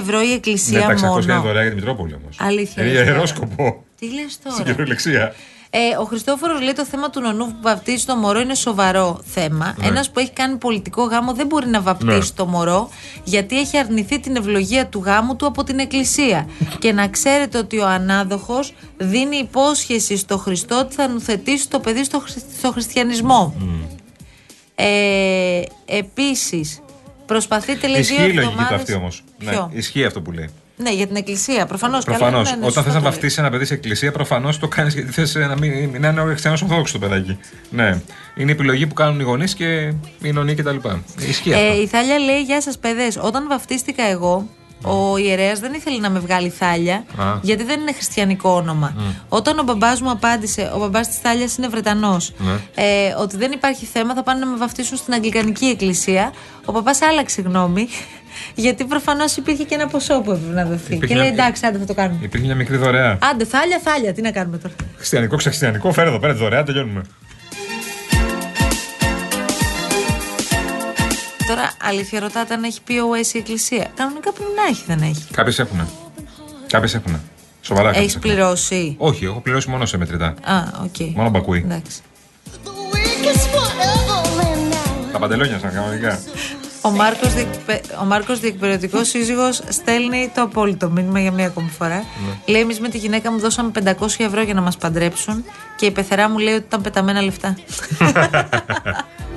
ευρώ 0.00 0.20
η 0.22 0.32
εκκλησία 0.32 0.78
Ναι, 0.78 0.84
τα 0.86 0.92
600 0.92 1.22
είναι 1.22 1.32
μόνο. 1.32 1.40
δωρεά 1.46 1.60
για 1.62 1.70
τη 1.70 1.76
Μητρόπολη 1.76 2.14
όμως. 2.22 2.36
Αλήθεια, 2.40 2.82
Είναι 2.82 2.92
λες 2.92 2.92
για 2.92 3.00
τώρα. 3.04 3.14
αερόσκοπο. 3.14 3.84
Τι 3.98 4.14
λες 4.14 4.32
Στην 4.32 4.50
τώρα; 4.50 4.62
κυριολεξία. 4.62 5.34
Ε, 5.72 5.96
ο 6.00 6.04
Χριστόφορος 6.04 6.60
λέει 6.60 6.72
το 6.72 6.84
θέμα 6.84 7.10
του 7.10 7.20
νονού 7.20 7.46
που 7.46 7.56
βαπτίζει 7.60 8.04
το 8.04 8.16
μωρό 8.16 8.40
είναι 8.40 8.54
σοβαρό 8.54 9.20
θέμα. 9.24 9.74
Ναι. 9.78 9.86
Ένας 9.86 10.10
που 10.10 10.18
έχει 10.18 10.30
κάνει 10.30 10.56
πολιτικό 10.56 11.02
γάμο 11.02 11.32
δεν 11.34 11.46
μπορεί 11.46 11.68
να 11.68 11.80
βαπτίσει 11.80 12.14
Ναι. 12.16 12.24
το 12.36 12.46
μωρό 12.46 12.88
γιατί 13.24 13.58
έχει 13.58 13.78
αρνηθεί 13.78 14.20
την 14.20 14.36
ευλογία 14.36 14.86
του 14.86 15.02
γάμου 15.04 15.36
του 15.36 15.46
από 15.46 15.64
την 15.64 15.78
Εκκλησία. 15.78 16.48
και 16.80 16.92
να 16.92 17.08
ξέρετε 17.08 17.58
ότι 17.58 17.78
ο 17.78 17.86
ανάδοχος 17.86 18.74
δίνει 18.96 19.36
υπόσχεση 19.36 20.16
στο 20.16 20.38
Χριστό 20.38 20.78
ότι 20.78 20.94
θα 20.94 21.08
νουθετήσει 21.08 21.68
το 21.68 21.80
παιδί 21.80 22.04
στο, 22.04 22.18
χρη- 22.20 22.44
στο 22.58 22.72
χριστιανισμό. 22.72 23.54
Ε, 24.74 25.62
Επίσης, 25.86 26.80
προσπαθείτε 27.26 27.86
λέει 27.88 28.00
δύο 28.02 28.14
Ισχύει 28.14 28.14
η 28.30 28.32
λογική 28.32 28.40
του 28.42 28.48
εβδομάδες- 28.50 28.80
αυτή 28.80 28.94
όμως. 28.94 29.24
Ναι, 29.38 29.50
Ποιο; 29.50 29.70
ισχύει 29.72 30.04
αυτό 30.04 30.20
που 30.20 30.32
λέει. 30.32 30.48
Ναι, 30.82 30.90
για 30.90 31.06
την 31.06 31.16
Εκκλησία. 31.16 31.66
Προφανώς. 31.66 32.04
Προφανώς. 32.04 32.56
Όταν 32.62 32.84
θες 32.84 32.94
να 32.94 33.00
βαφτίσεις 33.00 33.38
ένα 33.38 33.50
παιδί 33.50 33.64
σε 33.64 33.74
εκκλησία, 33.74 34.12
προφανώς 34.12 34.58
το 34.58 34.68
κάνεις 34.68 34.94
γιατί 34.94 35.12
θες 35.12 35.34
να, 35.34 35.58
μην, 35.58 35.96
να 36.00 36.08
είναι 36.08 36.20
ο 36.20 36.24
χριστιανό 36.24 36.56
Ορθόδοξος 36.62 36.92
το 36.92 36.98
παιδάκι. 36.98 37.38
Ναι. 37.70 38.00
Είναι 38.36 38.50
η 38.50 38.54
επιλογή 38.54 38.86
που 38.86 38.94
κάνουν 38.94 39.20
οι 39.20 39.22
γονείς 39.22 39.54
και 39.54 39.92
οι 40.22 40.32
νονοί 40.32 40.54
κτλ. 40.54 40.76
Ισχύει 41.28 41.54
αυτό. 41.54 41.64
Ε, 41.64 41.80
η 41.80 41.86
Θάλια 41.86 42.18
λέει: 42.18 42.42
Γεια 42.42 42.60
σας, 42.60 42.78
παιδές. 42.78 43.16
Όταν 43.22 43.48
βαφτίστηκα 43.48 44.02
εγώ, 44.02 44.48
ο 44.82 45.16
ιερέας 45.16 45.58
δεν 45.60 45.72
ήθελε 45.74 45.98
να 45.98 46.10
με 46.10 46.18
βγάλει 46.18 46.48
Θάλια, 46.48 46.94
Α. 47.16 47.38
γιατί 47.42 47.64
δεν 47.64 47.80
είναι 47.80 47.92
χριστιανικό 47.92 48.50
όνομα. 48.50 48.94
Όταν 49.28 49.58
ο 49.58 49.62
μπαμπάς 49.62 50.00
μου 50.00 50.10
απάντησε, 50.10 50.70
ο 50.74 50.78
μπαμπάς 50.78 51.08
της 51.08 51.16
Θάλιας 51.18 51.56
είναι 51.56 51.68
Βρετανός, 51.68 52.32
Ναι. 52.38 52.52
ε, 52.74 53.14
ότι 53.18 53.36
δεν 53.36 53.52
υπάρχει 53.52 53.84
θέμα, 53.84 54.14
θα 54.14 54.22
πάνε 54.22 54.40
να 54.40 54.46
με 54.46 54.56
βαφτίσουν 54.56 54.96
στην 54.96 55.12
Αγγλικανική 55.14 55.64
Εκκλησία. 55.66 56.32
Ο 56.64 56.72
παπάς 56.72 57.02
άλλαξε 57.02 57.40
γνώμη, 57.40 57.88
γιατί 58.54 58.84
προφανώς 58.84 59.36
υπήρχε 59.36 59.64
και 59.64 59.74
ένα 59.74 59.86
ποσό 59.86 60.20
που 60.20 60.30
έπρεπε 60.30 60.54
να 60.54 60.64
δοθεί. 60.64 60.94
Υπήρχε 60.94 61.14
και 61.14 61.20
λέει: 61.20 61.30
μια- 61.32 61.42
Εντάξει, 61.44 61.66
άντε 61.66 61.78
θα 61.78 61.84
το 61.84 61.94
κάνουμε. 61.94 62.18
Υπήρχε 62.24 62.46
μια 62.46 62.54
μικρή 62.54 62.76
δωρεά. 62.76 63.18
Άντε, 63.32 63.44
Θάλια, 63.44 63.80
Θάλια, 63.84 64.12
τι 64.12 64.22
να 64.22 64.30
κάνουμε 64.30 64.58
τώρα. 64.58 64.74
Χριστιανικό, 64.96 65.36
ξεχριστιανικό, 65.36 65.92
φέρε 65.92 66.08
εδώ 66.08 66.18
πέρα 66.18 66.32
τη 66.32 66.38
δωρεά, 66.38 66.62
τελειώνουμε. 66.62 67.02
Τώρα, 71.50 71.72
αλήθεια 71.82 72.20
ρωτάτε 72.20 72.54
αν 72.54 72.64
έχει 72.64 72.80
POS 72.88 73.34
η 73.34 73.38
Εκκλησία. 73.38 73.86
Κανονικά 73.96 74.32
πρέπει 74.32 74.50
να 74.56 74.62
έχει, 74.70 74.82
δεν 74.86 75.02
έχει. 75.02 75.24
Κάποιες 75.32 75.58
έχουν. 75.58 75.88
Κάποιες 76.66 76.94
έχουν. 76.94 77.20
Σοβαρά 77.60 77.86
κάποιες 77.86 78.02
Έχεις 78.04 78.16
έχουν. 78.16 78.30
πληρώσει; 78.30 78.94
Όχι, 78.98 79.24
έχω 79.24 79.40
πληρώσει 79.40 79.70
μόνο 79.70 79.86
σε 79.86 79.96
μετρητά. 79.96 80.26
Α, 80.26 80.62
οκ. 80.82 81.14
Μόνο 81.14 81.30
μπακούι. 81.30 81.58
Εντάξει. 81.58 82.00
Τα 85.12 85.18
παντελόνια 85.18 85.58
σαν 85.58 85.72
κανονικά. 85.72 86.20
Ο 86.82 86.90
Μάρκος, 86.90 87.32
διεκπε... 87.34 87.80
ο 88.00 88.04
Μάρκος 88.04 88.40
διεκπαιρεωτικός 88.40 89.08
σύζυγος 89.08 89.62
στέλνει 89.68 90.30
το 90.34 90.42
απόλυτο 90.42 90.90
μήνυμα 90.90 91.20
για 91.20 91.30
μία 91.32 91.46
ακόμη 91.46 91.68
φορά. 91.68 91.96
Ναι. 91.96 92.52
Λέει 92.52 92.60
εμείς 92.60 92.80
με 92.80 92.88
τη 92.88 92.98
γυναίκα 92.98 93.32
μου 93.32 93.38
δώσαμε 93.38 93.70
500 93.84 93.92
ευρώ 94.18 94.42
για 94.42 94.54
να 94.54 94.60
μας 94.60 94.76
παντρέψουν 94.76 95.44
και 95.76 95.86
η 95.86 95.90
πεθερά 95.90 96.28
μου 96.28 96.38
λέει 96.38 96.54
ότι 96.54 96.64
ήταν 96.66 96.80
πεταμένα 96.80 97.22
λεφτά. 97.22 97.56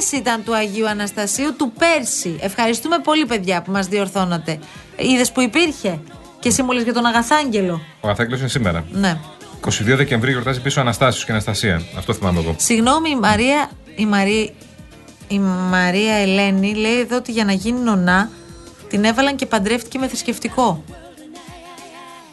Χθες 0.00 0.18
ήταν 0.18 0.44
του 0.44 0.54
Αγίου 0.54 0.88
Αναστασίου 0.88 1.54
του 1.56 1.72
πέρσι. 1.78 2.38
Ευχαριστούμε 2.40 2.98
πολύ 2.98 3.26
παιδιά 3.26 3.62
που 3.62 3.70
μας 3.70 3.86
διορθώνατε. 3.86 4.58
Είδες 4.96 5.32
που 5.32 5.40
υπήρχε; 5.40 6.00
Και 6.38 6.48
εσύ 6.48 6.62
μου 6.62 6.72
λες 6.72 6.82
για 6.82 6.92
τον 6.92 7.06
Αγαθάγγελο. 7.06 7.80
Ο 8.00 8.08
Αθάκλειο 8.08 8.38
είναι 8.38 8.48
σήμερα. 8.48 8.84
Ναι. 8.92 9.18
22 9.64 9.70
Δεκεμβρίου 9.96 10.32
γιορτάζει 10.32 10.60
πίσω 10.60 10.80
ο 10.80 10.82
Αναστάσιος 10.82 11.24
και 11.24 11.32
Αναστασία. 11.32 11.82
Αυτό 11.96 12.12
θυμάμαι 12.14 12.40
εγώ. 12.40 12.54
Συγγνώμη, 12.58 13.10
η 13.10 13.16
Μαρία, 13.16 13.70
η 13.96 14.06
Μαρία, 14.06 14.50
η 15.28 15.38
Μαρία 15.70 16.14
Ελένη 16.14 16.74
λέει 16.74 16.98
εδώ 17.00 17.16
ότι 17.16 17.32
για 17.32 17.44
να 17.44 17.52
γίνει 17.52 17.80
νονά 17.80 18.30
την 18.88 19.04
έβαλαν 19.04 19.36
και 19.36 19.46
παντρεύτηκε 19.46 19.98
με 19.98 20.08
θρησκευτικό. 20.08 20.84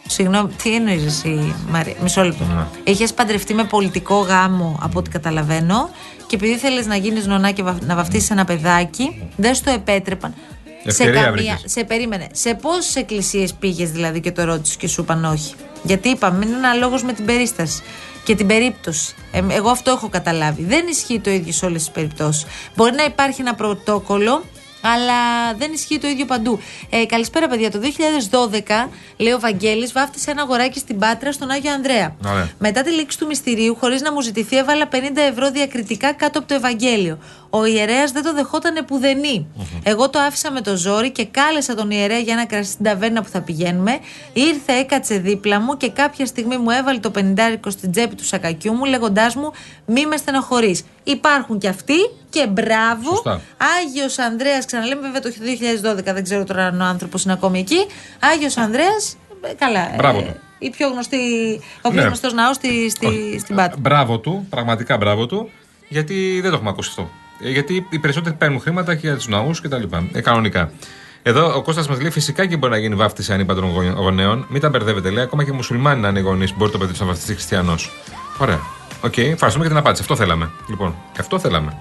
Συγγνώμη, 0.07 0.49
τι 0.63 0.75
εννοείς 0.75 1.05
εσύ, 1.05 1.55
Μαρία; 1.69 1.95
Μισό 2.01 2.23
λεπτό. 2.23 2.43
Ναι. 2.43 2.91
Είχες 2.91 3.13
παντρευτεί 3.13 3.53
με 3.53 3.63
πολιτικό 3.63 4.15
γάμο, 4.19 4.79
από 4.81 4.99
ό,τι 4.99 5.09
καταλαβαίνω, 5.09 5.89
και 6.27 6.35
επειδή 6.35 6.57
θέλεις 6.57 6.85
να 6.85 6.95
γίνεις 6.95 7.25
νονά 7.27 7.51
και 7.51 7.63
βα- 7.63 7.77
να 7.85 7.95
βαφτίσεις 7.95 8.29
ένα 8.29 8.45
παιδάκι, 8.45 9.23
δεν 9.35 9.55
στο 9.55 9.71
επέτρεπαν. 9.71 10.33
Ευκαιρία 10.83 11.31
βρήκες. 11.31 11.63
σε 11.65 11.83
περίμενε. 11.83 12.27
Σε 12.31 12.53
πόσες 12.53 12.95
εκκλησίες 12.95 13.53
πήγες 13.53 13.91
δηλαδή 13.91 14.19
και 14.19 14.31
το 14.31 14.43
ρώτησες 14.43 14.75
και 14.77 14.87
σου 14.87 15.01
είπαν 15.01 15.25
όχι; 15.25 15.53
Γιατί 15.83 16.09
είπαμε, 16.09 16.45
είναι 16.45 16.55
ένα 16.55 16.73
λόγος 16.73 17.03
με 17.03 17.13
την 17.13 17.25
περίσταση 17.25 17.81
και 18.23 18.35
την 18.35 18.47
περίπτωση. 18.47 19.15
Ε, 19.31 19.41
εγώ 19.49 19.69
αυτό 19.69 19.91
έχω 19.91 20.09
καταλάβει. 20.09 20.63
Δεν 20.63 20.87
ισχύει 20.87 21.19
το 21.19 21.29
ίδιο 21.29 21.53
σε 21.53 21.65
όλες 21.65 21.81
τις 21.83 21.91
περιπτώσεις. 21.91 22.45
Μπορεί 22.75 22.95
να 22.95 23.03
υπάρχει 23.03 23.41
ένα 23.41 23.55
πρωτόκολλο, 23.55 24.43
αλλά 24.81 25.53
δεν 25.57 25.71
ισχύει 25.73 25.99
το 25.99 26.07
ίδιο 26.07 26.25
παντού. 26.25 26.59
Ε, 26.89 27.05
καλησπέρα, 27.05 27.47
παιδιά. 27.47 27.71
Το 27.71 27.79
2012, 27.79 28.89
λέει 29.17 29.33
ο 29.33 29.39
Βαγγέλης, 29.39 29.91
βάφτισε 29.91 30.31
ένα 30.31 30.41
αγοράκι 30.41 30.79
στην 30.79 30.99
Πάτρα 30.99 31.31
στον 31.31 31.49
Άγιο 31.49 31.71
Ανδρέα. 31.71 32.15
Ωραία. 32.25 32.49
Μετά 32.59 32.81
τη 32.81 32.91
λήξη 32.91 33.17
του 33.17 33.27
μυστηρίου, 33.27 33.75
χωρίς 33.79 34.01
να 34.01 34.13
μου 34.13 34.21
ζητηθεί, 34.21 34.57
έβαλα 34.57 34.87
50 34.91 34.95
ευρώ 35.31 35.51
διακριτικά 35.51 36.13
κάτω 36.13 36.39
από 36.39 36.47
το 36.47 36.53
Ευαγγέλιο. 36.53 37.17
Ο 37.49 37.65
ιερέας 37.65 38.11
δεν 38.11 38.23
το 38.23 38.33
δεχόταν 38.33 38.75
επουδενή. 38.75 39.47
Εγώ 39.83 40.09
το 40.09 40.19
άφησα 40.19 40.51
με 40.51 40.61
το 40.61 40.75
ζόρι 40.75 41.11
και 41.11 41.25
κάλεσα 41.25 41.75
τον 41.75 41.91
ιερέα 41.91 42.19
για 42.19 42.33
ένα 42.33 42.45
κρασί 42.45 42.71
στην 42.71 42.85
ταβέρνα 42.85 43.21
που 43.21 43.29
θα 43.29 43.41
πηγαίνουμε. 43.41 43.99
Ήρθε, 44.33 44.73
έκατσε 44.73 45.17
δίπλα 45.17 45.59
μου 45.59 45.77
και 45.77 45.89
κάποια 45.89 46.25
στιγμή 46.25 46.57
μου 46.57 46.69
έβαλε 46.69 46.99
το 46.99 47.11
50 47.15 47.21
στην 47.67 47.91
τσέπη 47.91 48.15
του 48.15 48.25
σακακιού 48.25 48.73
μου, 48.73 48.85
λέγοντάς 48.85 49.35
μου: 49.35 49.51
Μη 49.85 50.05
με 50.05 50.17
στενοχωρείς. 50.17 50.85
Υπάρχουν 51.03 51.59
κι 51.59 51.67
αυτοί 51.67 51.93
και 52.29 52.47
μπράβο. 52.47 53.09
Σωστά. 53.09 53.41
Άγιος 53.81 54.19
Ανδρέας, 54.19 54.65
ξαναλέμε 54.65 55.01
βέβαια 55.01 55.21
το 55.21 55.29
2012, 55.29 56.13
δεν 56.13 56.23
ξέρω 56.23 56.43
τώρα 56.43 56.65
αν 56.65 56.81
ο 56.81 56.83
άνθρωπος 56.83 57.23
είναι 57.23 57.33
ακόμη 57.33 57.59
εκεί. 57.59 57.85
Άγιος 58.19 58.57
Ανδρέας, 58.57 59.17
καλά. 59.57 59.93
ε, 59.93 59.95
Μπράβο 59.95 60.21
του. 60.21 60.35
η 60.59 60.69
πιο 60.69 60.87
γνωστή, 60.89 61.17
ο 61.81 61.89
πιο 61.89 61.99
Ναι. 62.01 62.07
γνωστός 62.07 62.33
ναός 62.33 62.55
στη, 62.55 62.89
στη, 62.89 63.39
στην 63.39 63.55
Πάτρα. 63.55 63.77
Μπράβο 63.79 64.19
του, 64.19 64.45
πραγματικά 64.49 64.97
μπράβο 64.97 65.25
του, 65.25 65.49
γιατί 65.87 66.39
δεν 66.41 66.49
το 66.49 66.55
έχουμε 66.55 66.69
ακούσει 66.69 66.89
αυτό. 66.89 67.09
Ε, 67.43 67.49
Γιατί 67.49 67.87
οι 67.89 67.99
περισσότεροι 67.99 68.35
παίρνουν 68.35 68.59
χρήματα 68.59 68.95
και 68.95 69.07
για 69.07 69.15
τους 69.15 69.27
ναούς 69.27 69.61
κτλ. 69.61 69.83
Ε, 70.13 70.21
κανονικά. 70.21 70.71
Εδώ 71.23 71.55
ο 71.55 71.61
Κώστας 71.61 71.87
μας 71.87 71.99
λέει: 72.01 72.09
Φυσικά 72.09 72.45
και 72.45 72.57
μπορεί 72.57 72.71
να 72.73 72.79
γίνει 72.79 72.95
βάφτιση 72.95 73.33
ανήπαντρων 73.33 73.71
γονε- 73.71 73.95
γονέων. 73.97 74.45
Μην 74.49 74.61
τα 74.61 74.69
μπερδεύετε, 74.69 75.09
λέει. 75.09 75.23
Ακόμα 75.23 75.43
και 75.43 75.51
μουσουλμάνοι 75.51 76.01
να 76.01 76.07
είναι 76.07 76.19
γονείς, 76.19 76.53
μπορεί 76.57 76.71
το 76.71 76.77
παιδί 76.77 76.91
τους 76.91 76.99
να 76.99 77.05
βαφτιστεί 77.05 77.33
χριστιανός. 77.33 77.91
Ωραία. 78.39 78.59
Οκ, 79.01 79.17
ευχαριστούμε 79.17 79.65
για 79.65 79.67
την 79.67 79.77
απάντηση. 79.77 80.01
Αυτό 80.01 80.15
θέλαμε. 80.15 80.49
Λοιπόν, 80.69 80.95
αυτό 81.19 81.39
θέλαμε. 81.39 81.77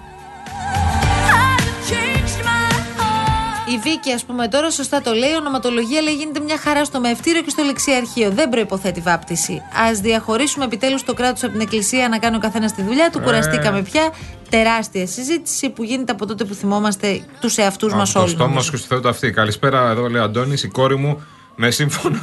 Η 3.76 3.78
Βίκη, 3.83 4.12
ας 4.12 4.25
πούμε, 4.25 4.49
τώρα 4.49 4.71
σωστά 4.71 5.00
το 5.00 5.12
λέει. 5.12 5.30
Η 5.30 5.37
ονοματολογία 5.37 6.00
λέει 6.02 6.14
γίνεται 6.14 6.40
μια 6.40 6.59
χαρά 6.59 6.85
στο 6.85 7.00
μαιευτήριο 7.00 7.42
και 7.42 7.50
στο 7.50 7.62
λεξιαρχείο. 7.62 8.30
Δεν 8.30 8.49
προϋποθέτει 8.49 9.00
βάπτιση. 9.00 9.52
Ας 9.52 9.92
διαχωρίσουμε 10.00 10.64
επιτέλους 10.64 11.04
το 11.04 11.14
κράτος 11.14 11.42
από 11.42 11.52
την 11.52 11.61
εκκλησία 11.61 12.09
να 12.09 12.18
κάνει 12.18 12.37
ο 12.37 12.38
καθένας 12.38 12.73
τη 12.75 12.83
δουλειά 12.83 13.11
του. 13.11 13.21
Κουραστήκαμε 13.21 13.83
πια. 13.83 14.12
Τεράστια 14.50 15.06
συζήτηση 15.06 15.71
που 15.71 15.83
γίνεται 15.83 16.12
από 16.12 16.26
τότε 16.26 16.45
που 16.45 16.54
θυμόμαστε 16.54 17.21
τους 17.40 17.56
εαυτούς 17.56 17.92
μας 17.95 18.02
Από 18.09 18.12
το 18.12 18.21
όλους. 18.21 18.30
στόμα 18.33 18.61
σου 18.61 18.71
και 18.71 18.76
στο 18.76 18.87
Θεό 18.87 19.00
το 19.00 19.09
αυτή. 19.09 19.30
Καλησπέρα, 19.30 19.90
εδώ 19.90 20.09
λέει 20.09 20.21
ο 20.21 20.25
Αντώνης, 20.25 20.62
η 20.62 20.68
κόρη 20.68 20.97
μου 20.97 21.23
με 21.56 21.71
σύμφωνο. 21.71 22.18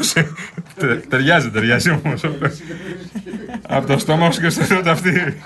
Τε- 0.79 1.07
ταιριάζει, 1.09 1.49
ταιριάζει 1.51 1.89
όμως. 2.03 2.21
Από 3.75 3.87
το 3.87 3.97
στόμα 3.99 4.31
σου 4.31 4.41
και 4.41 4.49
στο 4.49 4.63
Θεό 4.63 4.81
το 4.81 4.89
αυτή. 4.89 5.41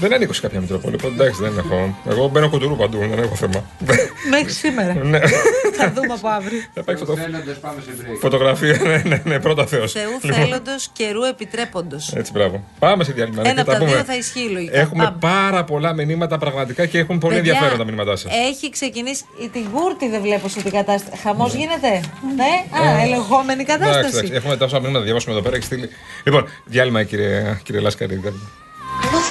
Δεν 0.00 0.14
ανήκω 0.14 0.32
σε 0.32 0.40
κάποια 0.40 0.60
Μητρόπολη. 0.60 0.94
οπότε 0.94 1.14
Εντάξει, 1.14 1.42
δεν 1.42 1.58
έχω. 1.58 1.98
Εγώ 2.08 2.28
μπαίνω 2.28 2.50
κοντουρού 2.50 2.76
παντού, 2.76 2.98
δεν 2.98 3.18
έχω 3.18 3.34
θέμα. 3.34 3.64
Μέχρι 4.30 4.52
σήμερα. 4.52 4.94
ναι. 4.94 5.18
Θα 5.72 5.92
δούμε 5.94 6.12
από 6.14 6.28
αύριο. 6.28 6.58
Θα 6.74 6.82
πάει 6.82 6.96
φωτο... 6.96 7.16
φωτογραφία. 8.20 8.78
ναι, 8.82 9.02
ναι, 9.06 9.22
ναι, 9.24 9.40
πρώτα 9.40 9.66
Θεός. 9.66 9.92
Θεού 9.92 10.32
θέλοντος, 10.34 10.88
καιρού 10.92 11.22
επιτρέποντος. 11.22 12.12
Έτσι, 12.12 12.32
μπράβο. 12.32 12.64
Πάμε 12.78 13.04
σε 13.04 13.12
διάλειμμα. 13.12 13.40
Ένα 13.44 13.54
και 13.54 13.60
από 13.60 13.70
τα 13.70 13.76
τα 13.76 13.84
πούμε. 13.84 13.94
δύο 13.96 14.04
θα 14.04 14.16
ισχύει 14.16 14.48
λογικά. 14.52 14.78
Έχουμε 14.78 15.04
Πάμε. 15.04 15.16
πάρα 15.20 15.64
πολλά 15.64 15.92
μηνύματα 15.92 16.38
πραγματικά 16.38 16.86
και 16.86 16.98
έχουν 16.98 17.18
πολύ 17.18 17.34
Παιδιά, 17.34 17.50
ενδιαφέρον 17.52 17.78
τα 17.78 17.84
μηνύματά 17.84 18.16
σας. 18.16 18.32
Έχει 18.48 18.70
ξεκινήσει. 18.70 19.24
η- 19.44 19.48
Την 19.48 19.64
γούρτη 19.72 20.08
δεν 20.08 20.20
βλέπω 20.22 20.48
σε 20.48 20.62
την 20.62 20.70
κατάσταση. 20.70 21.22
Χαμός 21.22 21.54
γίνεται; 21.54 21.88
Ναι, 22.36 22.78
α, 22.88 23.02
ελεγχόμενη 23.02 23.62
Εντάξει, 23.62 23.88
εντάξει, 23.88 24.00
κατάσταση. 24.00 24.32
έχουμε 24.34 24.56
τόσα 24.56 24.76
μηνύματα 24.76 24.98
να 24.98 25.04
διαβάσουμε 25.04 25.32
εδώ 25.34 25.42
πέρα. 25.42 25.54
Έχεις 25.54 25.66
στείλει. 25.66 25.88
Λοιπόν, 26.24 26.44
διάλειμμα, 26.64 27.02
κύριε, 27.02 27.58
κύριε 27.62 27.80
Λάσκαρη. 27.80 28.20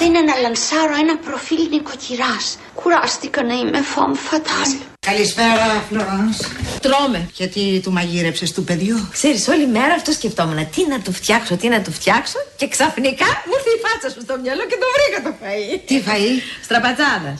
Εγώ 0.00 0.04
θα 0.04 0.04
είναι 0.04 0.20
να 0.20 0.36
λανσάρω 0.40 0.94
ένα 1.00 1.16
προφίλ 1.16 1.68
νοικοκυράς. 1.70 2.58
Κουράστηκα 2.74 3.42
να 3.42 3.54
είμαι 3.54 3.82
φαμ 3.82 4.14
φατάλ. 4.14 4.70
Καλησπέρα, 5.06 5.84
Φλωράνς. 5.88 6.38
Τρώμε. 6.80 7.30
Γιατί 7.34 7.80
του 7.82 7.92
μαγείρεψες 7.92 8.52
του 8.52 8.64
παιδιού. 8.64 9.08
Ξέρεις, 9.12 9.48
όλη 9.48 9.66
μέρα 9.66 9.94
αυτό 9.94 10.12
σκεφτόμουν. 10.12 10.70
Τι 10.70 10.86
να 10.86 11.00
του 11.00 11.12
φτιάξω, 11.12 11.56
τι 11.56 11.68
να 11.68 11.80
του 11.82 11.92
φτιάξω. 11.92 12.38
Και 12.56 12.68
ξαφνικά 12.68 13.26
μου 13.46 13.52
ήρθε 13.56 13.70
η 13.76 13.80
φάτσα 13.84 14.10
σου 14.14 14.20
στο 14.22 14.38
μυαλό 14.42 14.62
και 14.70 14.78
το 14.82 14.86
βρήκα 14.94 15.18
το 15.26 15.32
φαΐ. 15.40 15.80
Τι 15.86 16.02
φαΐ. 16.06 16.34
Στραπατσάδα. 16.62 17.38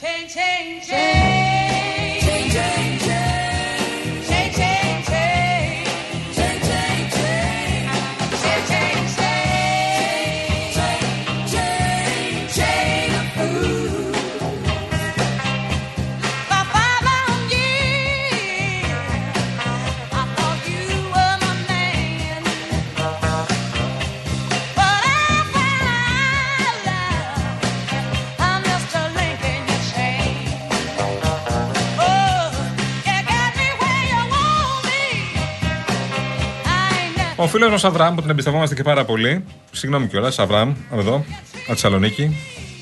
Ο 37.41 37.47
φίλος 37.47 37.71
μας 37.71 37.85
Αβραάμ 37.85 38.15
που 38.15 38.21
τον 38.21 38.31
εμπιστευόμαστε 38.31 38.75
και 38.75 38.83
πάρα 38.83 39.05
πολύ. 39.05 39.45
Συγγνώμη 39.73 40.07
κιόλας, 40.07 40.39
Αβραάμ, 40.39 40.75
εδώ, 40.93 41.15
από 41.15 41.25
τη 41.55 41.65
Θεσσαλονίκη. 41.67 42.37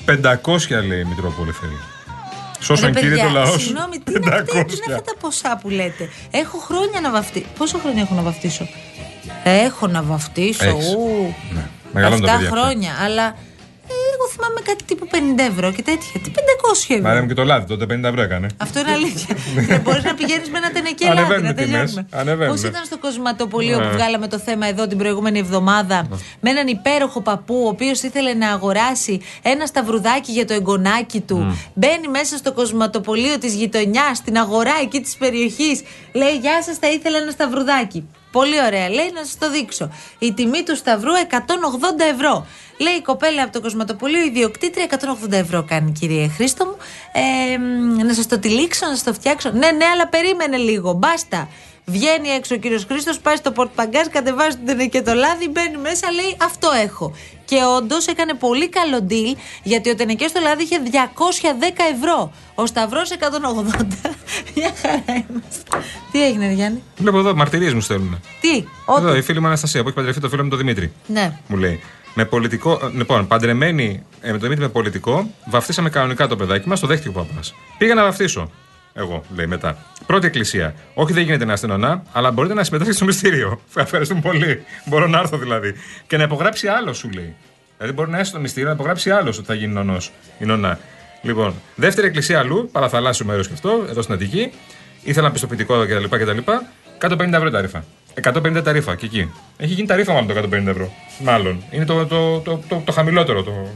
500 0.05 0.83
λέει 0.87 0.99
η 0.99 1.03
Μητρόπολη 1.05 1.51
θέλει. 1.51 1.77
Σώσον 2.59 2.93
Ρε, 2.93 2.99
κύριε 2.99 3.15
το 3.15 3.21
παιδιά, 3.23 3.39
λαό. 3.39 3.51
σου. 3.51 3.59
Συγγνώμη, 3.59 3.99
τι 3.99 4.11
είναι, 4.11 4.29
αυτά, 4.35 4.43
τι 4.45 4.51
είναι 4.85 4.95
αυτά 4.95 5.01
τα 5.01 5.13
ποσά 5.19 5.57
που 5.61 5.69
λέτε; 5.69 6.09
Έχω 6.31 6.57
χρόνια 6.57 6.99
να 7.01 7.11
βαφτίσω. 7.11 7.45
Πόσο 7.57 7.77
χρόνια 7.77 8.01
έχω 8.01 8.15
να 8.15 8.21
βαφτίσω; 8.21 8.67
Έχω 9.43 9.87
να 9.87 10.01
βαφτίσω. 10.03 10.65
Έχεις. 10.67 10.93
Ου, 10.93 11.35
Ναι. 11.53 11.67
Μεγαλώνουν 11.93 12.25
τα 12.25 12.33
7 12.33 12.37
παιδιά. 12.39 12.49
χρόνια. 12.49 12.91
Αλλά 13.03 13.25
ε, 13.25 13.33
εγώ 13.33 13.48
θυμάμαι 14.33 14.59
κάτι 14.63 14.83
τύπου 14.83 15.07
50 15.11 15.15
ευρώ 15.51 15.71
και 15.71 15.81
τέτοια. 15.81 16.19
Τι 16.23 16.31
500 16.35 16.39
ευρώ; 16.89 17.01
Μαρία 17.03 17.21
μου 17.21 17.27
και 17.27 17.33
το 17.33 17.43
λάδι, 17.43 17.65
τότε 17.65 17.85
50 17.95 18.03
ευρώ 18.03 18.21
έκανε. 18.21 18.47
Αυτό 18.57 18.79
είναι 18.79 18.91
αλήθεια. 18.91 19.35
Δεν 19.67 19.81
μπορείς 19.83 20.03
να 20.03 20.13
πηγαίνεις 20.13 20.49
με 20.49 20.57
ένα 20.57 20.71
τενεκέ 20.71 21.05
λάδι 21.05 21.19
Ανεβαίνουν 21.19 21.43
να 21.43 21.49
οι 21.49 21.53
τιμές. 21.53 21.69
τελειώνουμε. 21.71 22.05
Ανεβαίνουν. 22.11 22.53
Πώς 22.55 22.63
ήταν 22.63 22.83
στο 22.85 22.97
κοσματοπολείο 22.97 23.77
Ναι. 23.79 23.85
που 23.85 23.91
βγάλαμε 23.93 24.27
το 24.27 24.39
θέμα 24.39 24.67
εδώ 24.67 24.87
την 24.87 24.97
προηγούμενη 24.97 25.39
εβδομάδα 25.39 26.07
με 26.39 26.49
έναν 26.49 26.67
υπέροχο 26.67 27.21
παππού, 27.21 27.61
ο 27.65 27.67
οποίος 27.67 28.01
ήθελε 28.01 28.33
να 28.33 28.49
αγοράσει 28.51 29.21
ένα 29.41 29.65
σταυρουδάκι 29.65 30.31
για 30.31 30.45
το 30.45 30.53
εγγονάκι 30.53 31.19
του. 31.21 31.57
Μπαίνει 31.73 32.07
μέσα 32.07 32.37
στο 32.37 32.53
κοσματοπολείο 32.53 33.37
της 33.37 33.53
γειτονιάς, 33.53 34.17
στην 34.17 34.37
αγορά 34.37 34.73
εκεί 34.81 34.99
της 35.01 35.15
περιοχής. 35.15 35.81
Λέει: 36.13 36.35
Γεια 36.37 36.63
σας, 36.63 36.77
θα 36.77 36.89
ήθελα 36.89 37.17
ένα 37.17 37.31
σταυρουδάκι. 37.31 38.07
Πολύ 38.31 38.61
ωραία. 38.65 38.89
Λέει 38.89 39.11
να 39.13 39.23
σας 39.23 39.37
το 39.37 39.51
δείξω. 39.51 39.89
Η 40.19 40.33
τιμή 40.33 40.63
του 40.63 40.75
σταυρού 40.75 41.11
180 41.29 41.35
ευρώ. 42.13 42.45
Λέει 42.77 42.93
η 42.93 43.01
κοπέλα 43.01 43.43
από 43.43 43.51
το 43.51 43.61
κοσματοπολείο, 43.61 44.21
η 44.23 44.25
ιδιοκτήτρια 44.25 44.85
180 45.25 45.31
ευρώ 45.31 45.63
κάνει, 45.63 45.91
κύριε 45.91 46.27
Χρήστο 46.27 46.65
μου. 46.65 46.77
Ε, 47.11 47.57
μ, 47.57 48.05
να 48.05 48.13
σας 48.13 48.27
το 48.27 48.39
τυλίξω, 48.39 48.85
να 48.85 48.91
σας 48.91 49.03
το 49.03 49.13
φτιάξω. 49.13 49.49
Ναι, 49.51 49.71
ναι, 49.71 49.85
αλλά 49.85 50.07
περίμενε 50.07 50.57
λίγο. 50.57 50.93
Μπάστα. 50.93 51.47
Βγαίνει 51.89 52.29
έξω 52.29 52.55
ο 52.55 52.57
κύριος 52.57 52.85
Χρήστος, 52.85 53.19
πάει 53.19 53.35
στο 53.35 53.51
πορτπαγκάζ, 53.51 54.07
κατεβάζει 54.07 54.57
την 54.57 54.89
και 54.89 55.01
το 55.01 55.13
λάδι, 55.13 55.49
μπαίνει 55.49 55.77
μέσα, 55.77 56.11
λέει 56.11 56.37
Αυτό 56.41 56.69
έχω. 56.83 57.15
Και 57.45 57.57
όντως 57.77 58.07
έκανε 58.07 58.33
πολύ 58.33 58.69
καλό 58.69 59.07
deal, 59.09 59.37
γιατί 59.63 59.89
ο 59.89 59.95
τενεκέ 59.95 60.27
στο 60.27 60.39
λάδι 60.39 60.63
είχε 60.63 60.77
210 60.83 60.93
ευρώ. 61.95 62.31
Ο 62.55 62.65
Σταυρός 62.65 63.09
180. 63.09 63.15
Μια 64.55 64.71
χαρά 64.81 65.03
είμαστε. 65.07 65.63
Τι 66.11 66.25
έγινε, 66.25 66.47
ρε 66.47 66.53
Γιάννη. 66.53 66.83
Βλέπω 66.97 67.17
εδώ 67.19 67.35
μαρτυρίες 67.35 67.73
μου 67.73 67.81
στέλνουν. 67.81 68.19
Τι, 68.41 68.63
Εδώ 68.97 69.09
ό,τι. 69.09 69.17
η 69.17 69.21
φίλη 69.21 69.39
μου 69.39 69.47
Αναστασία 69.47 69.81
που 69.81 69.87
έχει 69.87 69.95
παντρευτεί 69.95 70.21
το 70.21 70.29
φίλο 70.29 70.43
μου 70.43 70.49
τον 70.49 70.57
Δημήτρη. 70.57 70.91
Ναι. 71.07 71.39
Μου 71.47 71.57
λέει. 71.57 71.79
Με 72.13 72.25
πολιτικό, 72.25 72.71
ε, 72.71 72.97
λοιπόν, 72.97 73.27
παντρεμένη 73.27 74.03
ε, 74.21 74.25
με 74.25 74.31
τον 74.31 74.41
Δημήτρη 74.41 74.63
με 74.63 74.69
πολιτικό, 74.69 75.29
βαφτίσαμε 75.45 75.89
κανονικά 75.89 76.27
το 76.27 76.35
παιδάκι 76.35 76.67
μας, 76.67 76.79
το 76.79 76.87
δέχτηκε 76.87 77.09
ο 77.09 77.11
παπάς. 77.11 77.53
Πήγα 77.77 77.93
να 77.93 78.03
βαφτίσω. 78.03 78.49
Εγώ, 78.99 79.23
λέει 79.35 79.47
μετά. 79.47 79.77
Πρώτη 80.05 80.25
εκκλησία. 80.25 80.75
Όχι, 80.93 81.13
δεν 81.13 81.23
γίνεται 81.23 81.45
να 81.45 81.53
είστε 81.53 81.67
νονά, 81.67 82.03
αλλά 82.11 82.31
μπορείτε 82.31 82.53
να 82.53 82.63
συμμετάσχετε 82.63 82.97
στο 82.97 83.05
μυστήριο. 83.05 83.61
Ευχαριστούμε 83.75 84.21
πολύ. 84.21 84.63
Μπορώ 84.85 85.07
να 85.07 85.19
έρθω 85.19 85.37
δηλαδή. 85.37 85.73
Και 86.07 86.17
να 86.17 86.23
υπογράψει 86.23 86.67
άλλο, 86.67 86.93
σου 86.93 87.09
λέει. 87.09 87.35
Δηλαδή 87.77 87.95
μπορεί 87.95 88.09
να 88.09 88.17
έρθει 88.17 88.29
στο 88.29 88.39
μυστήριο 88.39 88.67
να 88.67 88.73
υπογράψει 88.73 89.09
άλλο 89.11 89.29
ότι 89.29 89.45
θα 89.45 89.53
γίνει 89.53 89.73
νονός 89.73 90.11
η 90.39 90.45
νονά. 90.45 90.79
Λοιπόν, 91.21 91.53
δεύτερη 91.75 92.07
εκκλησία 92.07 92.39
αλλού, 92.39 92.69
παραθαλάσσιο 92.71 93.25
μέρος 93.25 93.47
και 93.47 93.53
αυτό, 93.53 93.85
εδώ 93.89 94.01
στην 94.01 94.13
Αττική. 94.13 94.51
Ήθελα 95.03 95.31
πιστοποιητικό 95.31 95.85
κτλ. 95.85 96.17
κτλ. 96.17 96.37
150 97.01 97.33
ευρώ 97.33 97.49
ταρήφα. 97.49 97.83
150 98.23 98.61
ταρήφα 98.63 98.95
και 98.95 99.05
εκεί. 99.05 99.31
Έχει 99.57 99.73
γίνει 99.73 99.87
ταρήφα 99.87 100.13
μάλλον 100.13 100.27
το 100.27 100.57
150 100.57 100.67
ευρώ. 100.67 100.93
Μάλλον. 101.19 101.63
Είναι 101.71 101.85
το, 101.85 102.05
το, 102.05 102.39
το, 102.39 102.61
το, 102.67 102.81
το 102.85 102.91
χαμηλότερο. 102.91 103.43
Το... 103.43 103.69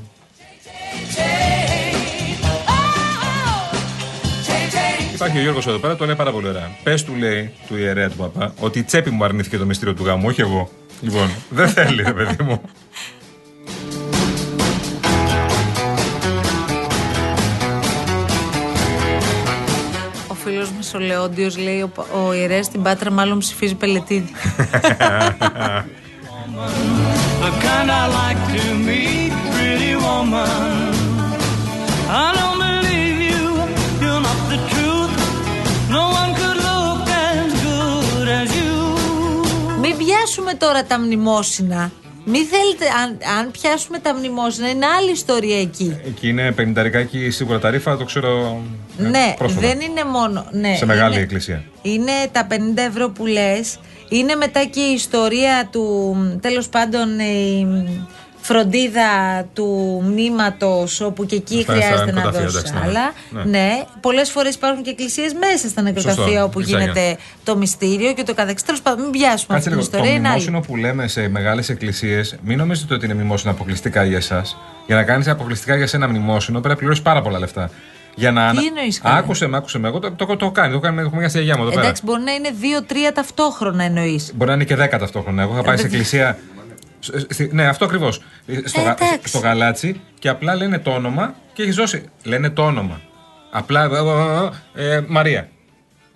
Υπάρχει 5.13 5.37
ο 5.37 5.41
Γιώργος 5.41 5.67
εδώ 5.67 5.77
πέρα, 5.77 5.95
το 5.95 6.05
λέει 6.05 6.15
πάρα 6.15 6.31
πολύ 6.31 6.47
ωραία. 6.47 6.71
Πες 6.83 7.03
του, 7.03 7.15
λέει, 7.15 7.53
του 7.67 7.77
ιερέα 7.77 8.09
του 8.09 8.15
παπά, 8.15 8.53
ότι 8.59 8.79
η 8.79 8.83
τσέπη 8.83 9.09
μου 9.09 9.23
αρνήθηκε 9.23 9.57
το 9.57 9.65
μυστήριο 9.65 9.93
του 9.93 10.05
γάμου, 10.05 10.23
όχι 10.27 10.41
εγώ. 10.41 10.69
Λοιπόν, 11.01 11.29
δεν 11.49 11.67
θέλει, 11.69 12.03
ρε 12.03 12.13
παιδί 12.13 12.43
μου. 12.43 12.61
Ο 20.27 20.33
φίλος 20.33 20.71
μας 20.71 20.93
ο 20.93 20.99
Λεόντιος 20.99 21.57
λέει: 21.57 21.81
Ο, 21.81 21.87
πα- 21.87 22.05
ο 22.25 22.33
ιερέας 22.33 22.65
στην 22.65 22.81
Πάτρα 22.81 23.11
μάλλον 23.11 23.39
ψηφίζει 23.39 23.75
πελετίδη. 23.75 24.31
The 27.43 27.51
kind 27.65 27.89
I 28.01 28.03
like 28.19 28.41
to 28.53 28.63
meet, 28.87 29.33
pretty 29.53 29.93
woman. 30.05 30.93
I 32.23 32.27
don't 32.37 32.52
Μην 39.81 39.97
πιάσουμε 39.97 40.53
τώρα 40.53 40.83
τα 40.83 40.99
μνημόσυνα. 40.99 41.91
Μην 42.25 42.45
θέλετε, 42.45 42.85
αν, 43.03 43.17
αν 43.39 43.51
πιάσουμε 43.51 43.99
τα 43.99 44.13
μνημόσυνα, 44.15 44.69
είναι 44.69 44.85
άλλη 44.85 45.11
ιστορία 45.11 45.59
εκεί. 45.59 45.97
Εκεί 46.05 46.27
είναι 46.27 46.51
πενηνταρικάκι 46.51 47.29
σίγουρα 47.29 47.59
ταρήφα, 47.59 47.97
το 47.97 48.03
ξέρω. 48.03 48.61
ε, 48.99 49.03
ναι, 49.07 49.33
πρόσφατα. 49.37 49.67
δεν 49.67 49.79
είναι 49.81 50.03
μόνο. 50.03 50.45
Ναι, 50.51 50.75
Σε 50.75 50.85
μεγάλη 50.85 51.13
είναι- 51.13 51.23
εκκλησία. 51.23 51.63
Είναι 51.81 52.11
τα 52.31 52.47
50 52.49 52.81
ευρώ 52.87 53.09
που 53.09 53.25
λες. 53.25 53.79
Είναι 54.09 54.35
μετά 54.35 54.63
και 54.65 54.79
η 54.79 54.93
ιστορία 54.93 55.67
του, 55.71 56.15
τέλος 56.41 56.67
πάντων, 56.69 57.19
η 57.19 57.67
φροντίδα 58.45 59.09
του 59.53 59.99
μνήματος, 60.05 61.01
όπου 61.01 61.25
και 61.25 61.35
εκεί 61.35 61.57
Αυτά 61.59 61.73
χρειάζεται 61.73 61.97
στα 61.97 62.05
να 62.05 62.11
νεκροταφεία, 62.11 62.41
δώσει 62.49 62.57
εντάξει, 62.57 62.73
ναι. 62.73 62.79
άλλα. 62.83 63.13
Ναι. 63.29 63.43
Ναι, 63.57 63.83
πολλές 64.01 64.29
φορές 64.31 64.55
υπάρχουν 64.55 64.83
και 64.83 64.89
εκκλησίες 64.89 65.33
μέσα 65.33 65.67
στα 65.67 65.81
νεκροταφεία 65.81 66.23
Σωστό, 66.23 66.43
όπου 66.43 66.59
Ισάγια. 66.59 66.79
γίνεται 66.79 67.17
το 67.43 67.57
μυστήριο 67.57 68.13
και 68.13 68.23
το 68.23 68.33
καθεξής. 68.33 68.65
Τέλος 68.65 68.81
πάντων, 68.81 69.01
μην 69.01 69.11
πιάσουμε 69.11 69.53
Κάτσε 69.53 69.69
αυτή 69.69 69.69
την 69.69 69.71
λίγο. 69.77 69.89
Το 69.89 69.97
ιστορία. 69.97 70.11
Είναι 70.11 70.27
άλλη. 70.29 70.41
μνημόσυνο 70.41 70.59
που 70.59 70.75
λέμε 70.75 71.07
σε 71.07 71.27
μεγάλες 71.27 71.69
εκκλησίες, 71.69 72.35
μην 72.43 72.57
νομίζετε 72.57 72.93
ότι 72.93 73.05
είναι 73.05 73.13
μνημόσυνο 73.13 73.51
αποκλειστικά 73.51 74.03
για 74.03 74.17
εσάς. 74.17 74.57
Για 74.85 74.95
να 74.95 75.03
κάνεις 75.03 75.27
αποκλειστικά 75.27 75.75
για 75.75 75.87
σένα 75.87 76.07
μνημόσυνο 76.07 76.59
πρέπει 76.59 76.73
να 76.73 76.79
πληρώσεις 76.79 77.03
πάρα 77.03 77.21
πολλά 77.21 77.39
λεφτά. 77.39 77.69
Για 78.15 78.31
να... 78.31 78.51
Τι 78.51 78.65
εννοείς, 78.65 78.99
καλά; 78.99 79.15
Άκουσε 79.15 79.47
με, 79.47 79.57
άκουσε 79.57 79.79
με. 79.79 79.87
Εγώ 79.87 79.99
το, 79.99 80.11
το, 80.11 80.25
το, 80.25 80.35
το 80.35 80.51
κάνει. 80.51 80.73
Το 80.73 80.79
κάνει. 80.79 80.99
Έχουμε 80.99 81.19
μια 81.19 81.29
στη 81.29 81.37
γιαγιά 81.37 81.55
μου 81.57 81.61
εδώ 81.61 81.71
πέρα. 81.71 81.83
Εντάξει, 81.83 82.01
μπορεί 82.05 82.21
να 82.21 82.31
είναι 82.31 82.49
δύο-τρία 82.59 83.11
ταυτόχρονα 83.11 83.83
εννοείς. 83.83 84.31
Μπορεί 84.35 84.49
να 84.49 84.55
είναι 84.55 84.63
και 84.63 84.75
δέκα 84.75 84.99
ταυτόχρονα. 84.99 85.41
Εγώ 85.41 85.53
είχα 85.53 85.61
πάει 85.63 85.77
σε 85.77 85.81
Ε, 85.81 85.85
παιδιά. 85.85 85.97
εκκλησία. 85.99 86.37
Σ- 87.03 87.31
στη- 87.33 87.49
Ναι, 87.53 87.67
αυτό 87.67 87.85
ακριβώς. 87.85 88.21
Στο, 88.65 88.79
Ε, 88.79 88.83
γα- 88.83 88.91
εντάξει. 89.01 89.27
στο 89.27 89.39
γαλάτσι 89.39 90.01
και 90.19 90.29
απλά 90.29 90.55
λένε 90.55 90.79
το 90.79 90.91
όνομα 90.91 91.35
και 91.53 91.61
έχει 91.61 91.71
δώσει. 91.71 92.05
Λένε 92.23 92.49
το 92.49 92.65
όνομα. 92.65 93.01
Απλά. 93.51 93.83
ε, 94.75 94.93
ε, 94.95 95.03
Μαρία. 95.07 95.49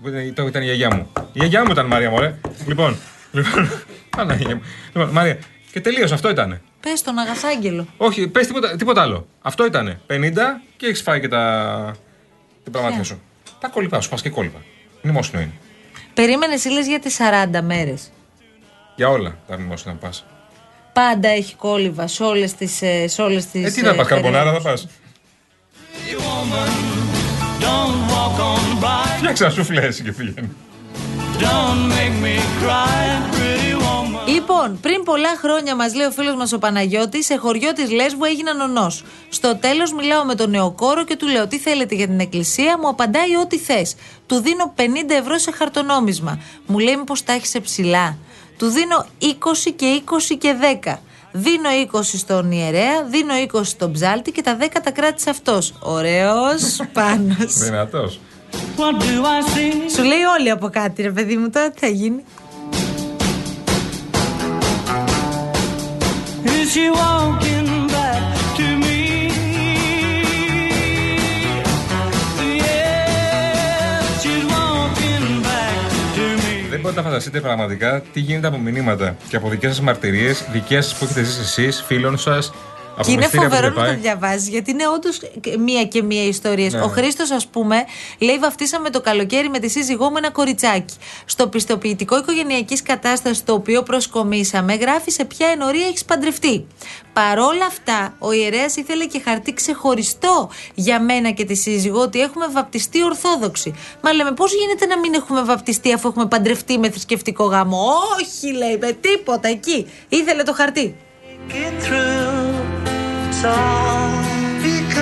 Που 0.01 0.07
ήταν- 0.07 0.33
Το 0.33 0.45
ήταν 0.47 0.61
η 0.61 0.65
γιαγιά 0.65 0.95
μου. 0.95 1.11
Η 1.33 1.39
γιαγιά 1.39 1.65
μου 1.65 1.71
ήταν 1.71 1.85
Μαρία, 1.85 2.09
μωρέ. 2.09 2.35
Λοιπόν. 2.67 2.97
λοιπόν 3.31 3.69
Παναγία 4.17 4.55
μου. 4.55 4.61
Λοιπόν, 4.93 5.09
Μαρία. 5.09 5.33
Και 5.35 5.43
Και 5.71 5.81
τελείωσε, 5.81 6.13
αυτό 6.13 6.29
ήτανε. 6.29 6.61
Πες 6.79 7.01
τον 7.01 7.17
Αγαθάγγελο. 7.17 7.87
Όχι, 7.97 8.27
πες 8.27 8.47
τίποτα, 8.47 8.75
τίποτα 8.75 9.01
άλλο. 9.01 9.27
Αυτό 9.41 9.65
ήτανε. 9.65 9.99
50 10.07 10.61
και 10.77 10.85
έχεις 10.85 11.01
φάει 11.01 11.19
και 11.19 11.27
τα. 11.27 11.95
την 12.63 12.71
πραγματικά 12.71 13.03
σου. 13.03 13.21
Τα 13.59 13.67
κόλπα 13.67 14.01
σου, 14.01 14.09
πας 14.09 14.21
και 14.21 14.29
κόλπα. 14.29 14.59
Μνημόσυνο 15.01 15.41
είναι. 15.41 15.51
Περίμενες 16.13 16.65
ήλε 16.65 16.81
για 16.81 16.99
τις 16.99 17.15
40 17.15 17.61
μέρες. 17.61 18.11
Για 18.95 19.09
όλα 19.09 19.37
τα 19.47 19.57
μνημόσυνα 19.57 19.93
να 19.93 19.99
πας. 19.99 20.25
Πάντα 20.97 21.29
έχει 21.29 21.55
κόλληβα 21.55 22.07
σε 22.07 22.23
όλες 22.23 22.53
τις. 22.53 22.81
Σε 23.05 23.21
όλες 23.21 23.45
τις, 23.45 23.65
Ε, 23.65 23.69
τι 23.69 23.81
θα 23.81 23.95
πας, 23.95 24.05
ε, 24.05 24.09
καρμπονάρα 24.09 24.51
θα 24.51 24.61
πα. 24.61 24.73
Don't 27.63 28.11
walk 28.11 28.39
on 28.39 28.83
by. 28.83 29.17
Φτιάξε 29.17 29.43
ένα 29.43 29.53
σουφλέ 29.53 29.81
εσύ 29.81 30.03
και 30.03 30.11
φύγαινε. 30.11 30.49
Don't 31.39 31.81
make 31.93 32.15
me 32.25 32.35
cry, 32.63 33.35
pretty 33.35 33.73
woman. 33.83 34.27
Λοιπόν, 34.27 34.79
πριν 34.81 35.03
πολλά 35.03 35.37
χρόνια, 35.37 35.75
μας 35.75 35.95
λέει 35.95 36.07
ο 36.07 36.11
φίλος 36.11 36.35
μας 36.35 36.53
ο 36.53 36.59
Παναγιώτης, 36.59 37.25
σε 37.25 37.35
χωριό 37.35 37.73
της 37.73 37.91
Λέσβου 37.91 38.23
έγινα 38.23 38.53
νονό. 38.53 38.91
Στο 39.29 39.55
τέλος, 39.55 39.93
μιλάω 39.93 40.23
με 40.23 40.35
τον 40.35 40.49
νεοκόρο 40.49 41.03
και 41.03 41.15
του 41.15 41.27
λέω: 41.27 41.47
Τι 41.47 41.59
θέλετε 41.59 41.95
για 41.95 42.07
την 42.07 42.19
εκκλησία, 42.19 42.77
μου 42.79 42.87
απαντάει 42.87 43.35
ό,τι 43.35 43.57
θες. 43.57 43.95
Του 44.25 44.35
δίνω 44.35 44.73
50 44.75 44.81
ευρώ 45.19 45.37
σε 45.37 45.51
χαρτονόμισμα. 45.51 46.39
Μου 46.65 46.79
λέει: 46.79 46.95
Μήπως 46.97 47.23
τα 47.23 47.33
έχεις 47.33 47.49
σε 47.49 47.59
ψηλά; 47.59 48.17
Του 48.57 48.67
δίνω 48.67 49.05
20 49.21 49.25
και 49.75 50.01
20 50.31 50.35
και 50.39 50.55
10. 50.83 50.93
Δίνω 51.31 51.69
20 51.91 52.01
στον 52.03 52.51
ιερέα, 52.51 53.03
δίνω 53.03 53.33
20 53.51 53.61
στον 53.63 53.91
ψάλτη 53.91 54.31
και 54.31 54.41
τα 54.41 54.57
10 54.61 54.65
τα 54.83 54.91
κράτησε 54.91 55.29
αυτός. 55.29 55.73
Ωραίος 55.79 56.79
πάνω. 56.93 57.35
Δυνατός. 57.63 58.19
What 58.77 59.01
do 59.01 59.05
I 59.05 59.41
see? 59.55 59.91
Σου 59.95 60.03
λέει 60.03 60.23
όλοι 60.39 60.49
από 60.49 60.69
κάτι, 60.69 61.01
ρε 61.01 61.11
παιδί 61.11 61.37
μου, 61.37 61.49
τώρα 61.49 61.69
τι 61.69 61.79
θα 61.79 61.87
γίνει. 61.87 62.23
Is 66.45 66.73
she 66.73 66.89
walking 66.99 67.46
φανταστείτε 77.17 77.47
πραγματικά 77.47 78.01
τι 78.13 78.19
γίνεται 78.19 78.47
από 78.47 78.57
μηνύματα 78.57 79.15
και 79.29 79.35
από 79.35 79.49
δικές 79.49 79.69
σας 79.69 79.81
μαρτυρίες, 79.81 80.45
δικές 80.51 80.87
σα 80.87 80.97
που 80.97 81.03
έχετε 81.03 81.23
ζήσει 81.23 81.39
εσείς, 81.39 81.83
φίλων 81.87 82.17
σας, 82.17 82.47
από 82.47 82.53
Και 83.01 83.11
είναι 83.11 83.21
μυστήρια 83.21 83.47
που 83.47 83.53
φοβερό 83.53 83.67
έχετε 83.67 83.79
να 83.79 83.85
τα 83.85 83.91
πάει. 83.91 84.01
διαβάζεις, 84.01 84.47
γιατί 84.47 84.71
είναι 84.71 84.87
όντως 84.87 85.19
μία 85.59 85.83
και 85.83 86.03
μία 86.03 86.23
ιστορίε. 86.23 86.69
Ναι. 86.69 86.81
Ο 86.81 86.87
Χρήστος, 86.87 87.31
ας 87.31 87.47
πούμε, 87.47 87.85
λέει: 88.19 88.37
Βαφτίσαμε 88.37 88.89
το 88.89 89.01
καλοκαίρι 89.01 89.49
με 89.49 89.59
τη 89.59 89.69
σύζυγό 89.69 90.09
μου 90.09 90.17
ένα 90.17 90.31
κοριτσάκι. 90.31 90.95
Στο 91.25 91.47
πιστοποιητικό 91.47 92.17
οικογενειακής 92.17 92.81
κατάστασης 92.81 93.43
το 93.43 93.53
οποίο 93.53 93.83
προσκομίσαμε, 93.83 94.75
γράφει 94.75 95.11
σε 95.11 95.25
ποια 95.25 95.47
ενορία 95.47 95.85
έχεις 95.85 96.05
παντρευτεί. 96.05 96.67
Παρόλα 97.13 97.65
αυτά, 97.65 98.15
ο 98.19 98.31
ιερέας 98.31 98.75
ήθελε 98.75 99.05
και 99.05 99.21
χαρτί 99.25 99.53
ξεχωριστό 99.53 100.49
για 100.75 101.01
μένα 101.01 101.31
και 101.31 101.45
τη 101.45 101.55
σύζυγό 101.55 102.01
ότι 102.01 102.21
έχουμε 102.21 102.47
βαπτιστεί 102.47 103.03
Ορθόδοξοι. 103.03 103.73
Μα 104.01 104.13
λέμε, 104.13 104.31
πώς 104.31 104.53
γίνεται 104.53 104.85
να 104.85 104.99
μην 104.99 105.13
έχουμε 105.13 105.43
βαπτιστεί 105.43 105.93
αφού 105.93 106.07
έχουμε 106.07 106.25
παντρευτεί 106.25 106.77
με 106.77 106.89
θρησκευτικό 106.89 107.43
γάμο; 107.43 107.77
Όχι, 108.19 108.53
λέει, 108.53 108.77
με 108.81 108.91
τίποτα 108.91 109.47
εκεί. 109.47 109.87
Ήθελε 110.09 110.43
το 110.43 110.53
χαρτί. 110.53 110.95
Get 111.49 111.83
through. 111.83 112.36
It's 113.37 113.45
all 113.45 114.23
because 114.63 114.97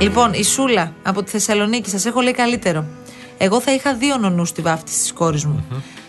Λοιπόν, 0.00 0.32
η 0.32 0.44
Σούλα 0.44 0.92
από 1.02 1.22
τη 1.22 1.30
Θεσσαλονίκη, 1.30 1.90
σας 1.90 2.06
έχω 2.06 2.20
λέει 2.20 2.32
καλύτερο. 2.32 2.84
Εγώ 3.38 3.60
θα 3.60 3.72
είχα 3.72 3.94
δύο 3.94 4.16
νονούς 4.16 4.48
στη 4.48 4.62
βάφτιση 4.62 4.98
της 4.98 5.12
κόρης 5.12 5.44
μου. 5.44 5.64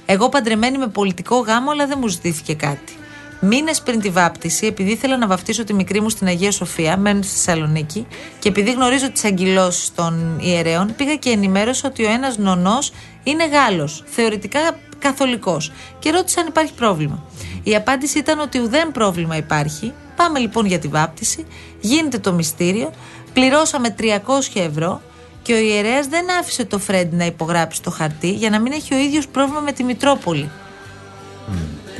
Εγώ 0.05 0.29
παντρεμένη 0.29 0.77
με 0.77 0.87
πολιτικό 0.87 1.37
γάμο, 1.37 1.71
αλλά 1.71 1.87
δεν 1.87 1.97
μου 2.01 2.07
ζητήθηκε 2.07 2.53
κάτι. 2.53 2.93
Μήνες 3.39 3.81
πριν 3.81 3.99
τη 3.99 4.09
βάπτιση, 4.09 4.65
επειδή 4.65 4.91
ήθελα 4.91 5.17
να 5.17 5.27
βαφτίσω 5.27 5.63
τη 5.63 5.73
μικρή 5.73 6.01
μου 6.01 6.09
στην 6.09 6.27
Αγία 6.27 6.51
Σοφία, 6.51 6.97
μένω 6.97 7.21
στη 7.21 7.31
Θεσσαλονίκη, 7.31 8.07
και 8.39 8.49
επειδή 8.49 8.71
γνωρίζω 8.71 9.11
τις 9.11 9.23
αγκυλώσει 9.23 9.91
των 9.93 10.39
ιερέων, 10.41 10.93
πήγα 10.95 11.15
και 11.15 11.29
ενημέρωσα 11.29 11.87
ότι 11.87 12.05
ο 12.05 12.09
ένας 12.09 12.37
νονός 12.37 12.91
είναι 13.23 13.47
Γάλλος, 13.47 14.03
θεωρητικά 14.05 14.59
καθολικός, 14.99 15.71
και 15.99 16.11
ρώτησα 16.11 16.41
αν 16.41 16.47
υπάρχει 16.47 16.73
πρόβλημα. 16.73 17.23
Η 17.63 17.75
απάντηση 17.75 18.17
ήταν 18.17 18.39
ότι 18.39 18.59
ουδέν 18.59 18.91
πρόβλημα 18.91 19.37
υπάρχει. 19.37 19.93
Πάμε 20.15 20.39
λοιπόν 20.39 20.65
για 20.65 20.79
τη 20.79 20.87
βάπτιση, 20.87 21.45
γίνεται 21.79 22.19
το 22.19 22.33
μυστήριο, 22.33 22.91
πληρώσαμε 23.33 23.95
300 23.99 24.03
ευρώ 24.53 25.01
και 25.41 25.53
ο 25.53 25.57
ιερέας 25.57 26.07
δεν 26.07 26.25
άφησε 26.39 26.65
το 26.65 26.79
Φρέντ 26.79 27.13
να 27.13 27.25
υπογράψει 27.25 27.81
το 27.81 27.91
χαρτί 27.91 28.31
για 28.31 28.49
να 28.49 28.59
μην 28.59 28.71
έχει 28.71 28.93
ο 28.93 28.97
ίδιος 28.97 29.27
πρόβλημα 29.27 29.59
με 29.59 29.71
τη 29.71 29.83
Μητρόπολη. 29.83 30.49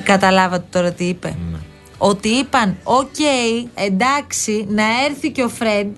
Καταλάβατε 0.04 0.66
τώρα 0.70 0.92
τι 0.92 1.04
είπε. 1.04 1.38
Ότι 1.98 2.30
είπαν, 2.30 2.78
οκ, 2.84 3.16
εντάξει, 3.74 4.66
να 4.70 4.84
έρθει 5.06 5.32
και 5.32 5.44
ο 5.44 5.50
Φρέντ, 5.50 5.96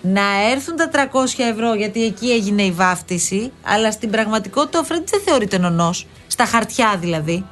να 0.00 0.50
έρθουν 0.50 0.76
τα 0.76 0.90
300 0.92 0.98
ευρώ 1.36 1.74
γιατί 1.74 2.04
εκεί 2.04 2.30
έγινε 2.30 2.62
η 2.62 2.70
βάφτιση, 2.70 3.52
αλλά 3.62 3.90
στην 3.92 4.10
πραγματικότητα 4.10 4.78
ο 4.78 4.82
Φρέντ 4.82 5.08
δεν 5.10 5.20
θεωρείται 5.24 5.58
νονός. 5.58 6.06
Στα 6.26 6.44
χαρτιά 6.44 6.96
δηλαδή. 7.00 7.44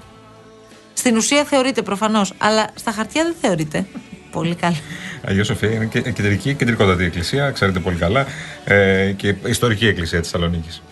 Στην 0.99 1.17
ουσία 1.17 1.45
θεωρείται 1.45 1.83
προφανώς, 1.83 2.33
αλλά 2.39 2.67
στα 2.75 2.91
χαρτιά 2.93 3.23
δεν 3.23 3.35
θεωρείται. 3.41 3.87
Πολύ 4.31 4.55
καλά. 4.55 4.77
Αγία 5.25 5.45
Σοφία 5.45 5.71
είναι 5.71 5.85
και 5.85 6.01
κεντρική, 6.01 6.55
κεντρικότατη 6.55 7.05
εκκλησία, 7.05 7.51
ξέρετε 7.51 7.79
πολύ 7.79 7.97
καλά, 7.97 8.27
ε, 8.65 9.13
και 9.17 9.35
ιστορική 9.47 9.87
εκκλησία 9.87 10.21
της 10.21 10.31
Θεσσαλονίκης. 10.31 10.83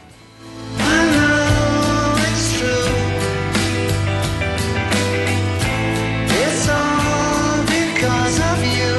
it's 2.26 2.46
true. 2.58 2.88
It's 6.42 6.66
all 6.80 7.58
because 7.74 8.38
of 8.50 8.58
you. 8.76 8.92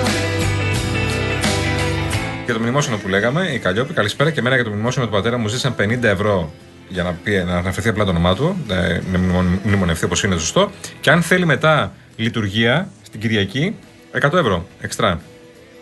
Και 2.46 2.54
το 2.54 2.60
μνημόσυνο 2.60 2.98
που 2.98 3.08
λέγαμε, 3.08 3.50
η 3.54 3.60
Καλλιόπη, 3.60 3.94
καλησπέρα 3.94 4.32
και 4.32 4.40
εμένα 4.40 4.56
για 4.56 4.64
το 4.64 4.70
μνημόσυνο 4.72 5.06
του 5.06 5.12
πατέρα 5.12 5.38
μου 5.38 5.48
ζήσαν 5.48 5.76
50 5.80 6.04
ευρώ 6.04 6.54
για 6.88 7.04
να, 7.04 7.12
πει, 7.24 7.44
να 7.46 7.58
αναφερθεί 7.58 7.90
απλά 7.90 8.04
το 8.04 8.10
όνομά 8.10 8.36
του, 8.36 8.58
ε, 8.70 9.00
να 9.12 9.18
μνημον- 9.18 9.60
μνημονευτεί 9.64 10.06
όπως 10.06 10.24
είναι 10.24 10.38
σωστό. 10.38 10.72
Και 11.02 11.10
αν 11.12 11.22
θέλει 11.22 11.46
μετά 11.46 11.92
λειτουργία 12.16 12.88
στην 13.02 13.20
Κυριακή, 13.20 13.76
100 14.12 14.38
ευρώ 14.38 14.68
εξτρά. 14.82 15.20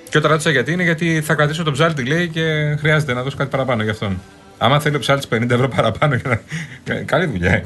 Και 0.09 0.17
όταν 0.17 0.31
ρώτησα 0.31 0.49
γιατί 0.49 0.71
είναι, 0.71 0.83
γιατί 0.83 1.21
θα 1.21 1.33
κρατήσω 1.33 1.63
τον 1.63 1.73
ψάλτη, 1.73 2.03
λέει, 2.03 2.27
και 2.27 2.75
χρειάζεται 2.79 3.13
να 3.13 3.21
δώσω 3.23 3.37
κάτι 3.37 3.49
παραπάνω 3.49 3.83
για 3.83 3.91
αυτόν. 3.91 4.21
Άμα 4.57 4.79
θέλει 4.79 4.95
ο 4.95 4.99
ψάλτης 4.99 5.27
50 5.27 5.49
ευρώ 5.53 5.67
παραπάνω, 5.67 6.15
για 6.15 6.29
να... 6.85 6.93
Ε, 6.95 6.99
καλή 7.03 7.25
δουλειά. 7.25 7.51
ε. 7.51 7.63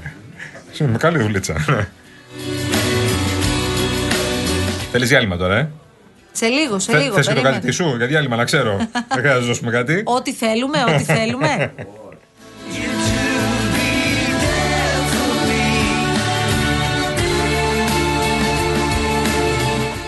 Με 0.91 0.97
καλή 0.97 1.17
δουλίτσα. 1.17 1.55
Θέλεις 4.91 5.09
διάλειμμα 5.09 5.37
τώρα, 5.37 5.57
ε; 5.57 5.69
Σε 6.31 6.47
λίγο, 6.47 6.79
σε 6.79 6.91
Θε- 6.91 7.01
λίγο. 7.01 7.15
Θες 7.15 7.27
και 7.27 7.33
το 7.33 7.41
περίμενε. 7.41 7.61
κάτι 7.61 7.71
σου, 7.73 7.93
για 7.97 8.07
διάλειμμα, 8.07 8.35
να 8.35 8.43
ξέρω. 8.43 8.77
Δεν 8.93 9.17
χρειάζεται 9.19 9.39
να 9.41 9.47
δώσουμε 9.47 9.71
κάτι. 9.71 10.01
Ό,τι 10.05 10.33
θέλουμε, 10.33 10.77
ό,τι 10.93 11.03
θέλουμε. 11.03 11.71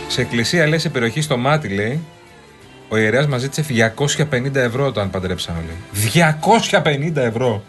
Σε 0.10 0.22
εκκλησία 0.22 0.68
λέει 0.68 0.80
σε 0.80 0.90
περιοχή 0.90 1.22
στο 1.22 1.38
μάτι 1.38 1.68
λέει 1.68 2.00
ο 2.90 2.98
ιερέας 2.98 3.28
μας 3.28 3.42
ζήτησε 3.42 3.66
250 4.32 4.56
ευρώ 4.56 4.86
όταν 4.86 5.10
παντρέψαμε 5.10 5.64
λέει. 5.66 6.12
250 7.12 7.16
ευρώ! 7.16 7.64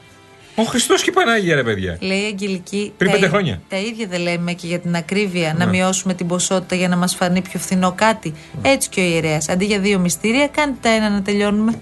Ο 0.55 0.62
Χριστός 0.62 1.03
και 1.03 1.11
η 1.11 1.12
Πανάγια 1.12 1.55
ρε 1.55 1.62
παιδιά. 1.62 1.96
Λέει 2.00 2.18
η 2.18 2.24
Αγγελική. 2.24 2.92
Πριν 2.96 3.09
τα 3.11 3.14
πέντε 3.16 3.26
ί- 3.26 3.31
χρόνια. 3.31 3.61
Τα 3.68 3.76
ίδια 3.76 4.07
δεν 4.07 4.20
λέμε 4.20 4.53
και 4.53 4.66
για 4.66 4.79
την 4.79 4.94
ακρίβεια, 4.96 5.55
να 5.59 5.64
Ναι. 5.64 5.70
μειώσουμε 5.70 6.14
την 6.14 6.26
ποσότητα 6.26 6.74
για 6.74 6.88
να 6.88 6.96
μας 6.96 7.14
φανεί 7.14 7.40
πιο 7.42 7.59
φθηνό 7.59 7.92
κάτι. 7.96 8.35
Έτσι 8.62 8.88
και 8.88 9.00
ο 9.00 9.05
ιερέας. 9.05 9.48
Αντί 9.48 9.64
για 9.64 9.79
δύο 9.79 9.98
μυστήρια, 9.98 10.48
κάντε 10.48 10.76
τα 10.81 10.88
ένα 10.88 11.11
να 11.11 11.22
τελειώνουμε. 11.22 11.72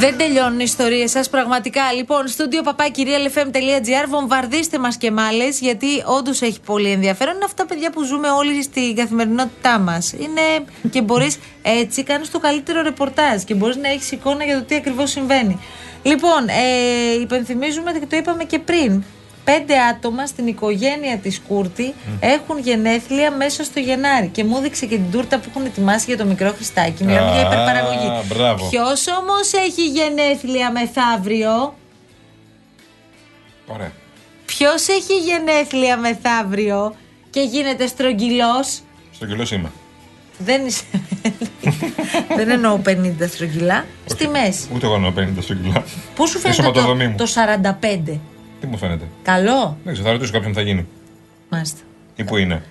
Δεν 0.00 0.18
τελειώνουν 0.18 0.60
οι 0.60 0.64
ιστορίες 0.66 1.10
σας, 1.10 1.28
πραγματικά. 1.28 1.92
Λοιπόν, 1.92 2.28
στούντιο 2.28 2.62
παπάκυριαλεφm.gr, 2.62 4.08
βομβαρδίστε 4.08 4.78
μας 4.78 4.96
και 4.96 5.10
μάλες, 5.10 5.60
γιατί 5.60 5.86
όντως 6.18 6.42
έχει 6.42 6.60
πολύ 6.60 6.90
ενδιαφέρον. 6.90 7.34
Είναι 7.34 7.44
αυτά 7.44 7.66
παιδιά 7.66 7.90
που 7.90 8.02
ζούμε 8.02 8.28
όλοι 8.30 8.62
στην 8.62 8.94
καθημερινότητά 8.96 9.78
μας. 9.78 10.12
Είναι 10.12 10.40
και 10.90 11.02
μπορείς 11.02 11.38
έτσι, 11.62 12.02
κάνεις 12.02 12.30
το 12.30 12.38
καλύτερο 12.38 12.82
ρεπορτάζ 12.82 13.42
και 13.42 13.54
μπορείς 13.54 13.76
να 13.76 13.88
έχεις 13.88 14.10
εικόνα 14.10 14.44
για 14.44 14.58
το 14.58 14.64
τι 14.64 14.74
ακριβώς 14.74 15.10
συμβαίνει. 15.10 15.60
Λοιπόν, 16.02 16.48
ε, 16.48 17.20
υπενθυμίζουμε 17.20 17.92
και 17.92 18.06
το 18.06 18.16
είπαμε 18.16 18.44
και 18.44 18.58
πριν. 18.58 19.04
Πέντε 19.50 19.74
άτομα 19.90 20.26
στην 20.26 20.46
οικογένεια 20.46 21.16
της 21.18 21.40
Κούρτη 21.48 21.94
έχουν 22.20 22.58
γενέθλια 22.58 23.30
μέσα 23.30 23.64
στο 23.64 23.80
Γενάρη. 23.80 24.26
Και 24.26 24.44
μου 24.44 24.56
έδειξε 24.56 24.86
και 24.86 24.94
την 24.96 25.10
τούρτα 25.10 25.38
που 25.38 25.44
έχουν 25.48 25.64
ετοιμάσει 25.64 26.04
για 26.08 26.16
το 26.16 26.24
μικρό 26.24 26.52
Χριστάκι. 26.56 27.04
Μιλάμε 27.04 27.30
για 27.30 27.40
Α, 27.48 27.52
υπερπαραγωγή. 27.52 28.34
μπράβο. 28.34 28.68
Ποιος 28.68 29.04
όμως 29.20 29.52
έχει 29.52 29.86
γενέθλια 29.88 30.70
μεθαύριο; 30.72 31.74
Ωραία. 33.66 33.92
Ποιος 34.46 34.88
έχει 34.88 35.18
γενέθλια 35.18 35.96
μεθαύριο 35.96 36.94
και 37.30 37.40
γίνεται 37.40 37.86
στρογγυλός; 37.86 38.80
Στο 39.14 39.26
κιλό 39.26 39.46
είμαι. 39.52 39.70
Δεν 40.38 40.66
είσαι. 40.66 40.82
Δεν 42.36 42.50
εννοώ 42.50 42.80
50 42.86 42.92
στρογγυλά. 43.28 43.84
Στη 44.06 44.28
μέση. 44.28 44.68
Ούτε 44.74 44.86
εγώ 44.86 44.94
εννοώ 44.94 45.12
50 45.16 45.26
στο 45.40 45.54
κιλό. 45.54 45.84
Πού 46.14 46.26
σου 46.28 46.38
Η 46.38 46.40
φαίνεται 46.40 46.62
σωματοδομή 46.62 47.04
το, 47.04 47.10
μου. 47.10 47.16
το 47.16 47.26
45. 48.12 48.18
Τι 48.60 48.66
μου 48.66 48.76
φαίνεται; 48.78 49.04
Καλό. 49.22 49.76
Δεν 49.84 49.92
ξέρω, 49.92 50.08
θα 50.08 50.12
ρωτήσω 50.14 50.32
κάποιον 50.32 50.52
θα 50.54 50.60
γίνει. 50.60 50.86
Μάλιστα. 51.48 51.78
Ή 52.16 52.24
που 52.24 52.36
είναι; 52.36 52.62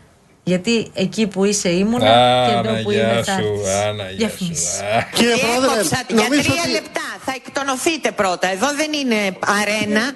Γιατί 0.44 0.92
εκεί 0.94 1.28
που 1.28 1.46
είσαι 1.46 1.70
ήμουνα 1.70 2.46
και 2.50 2.68
εδώ 2.70 2.82
που 2.84 2.92
είμαι 2.92 3.22
θα 3.26 3.32
έρθεις. 3.32 4.16
Διαφήμιση. 4.18 4.82
Κύριε 5.14 5.36
Πρόεδρε, 5.38 5.74
Έκοψα 5.80 6.04
για 6.08 6.24
νομίζω 6.24 6.42
τρία 6.42 6.62
ότι- 6.62 6.72
λεπτά. 6.72 7.02
Θα 7.26 7.34
εκτονωθείτε 7.36 8.12
πρώτα. 8.12 8.48
Εδώ 8.52 8.68
δεν 8.76 8.94
είναι 8.94 9.38
αρένα. 9.60 10.12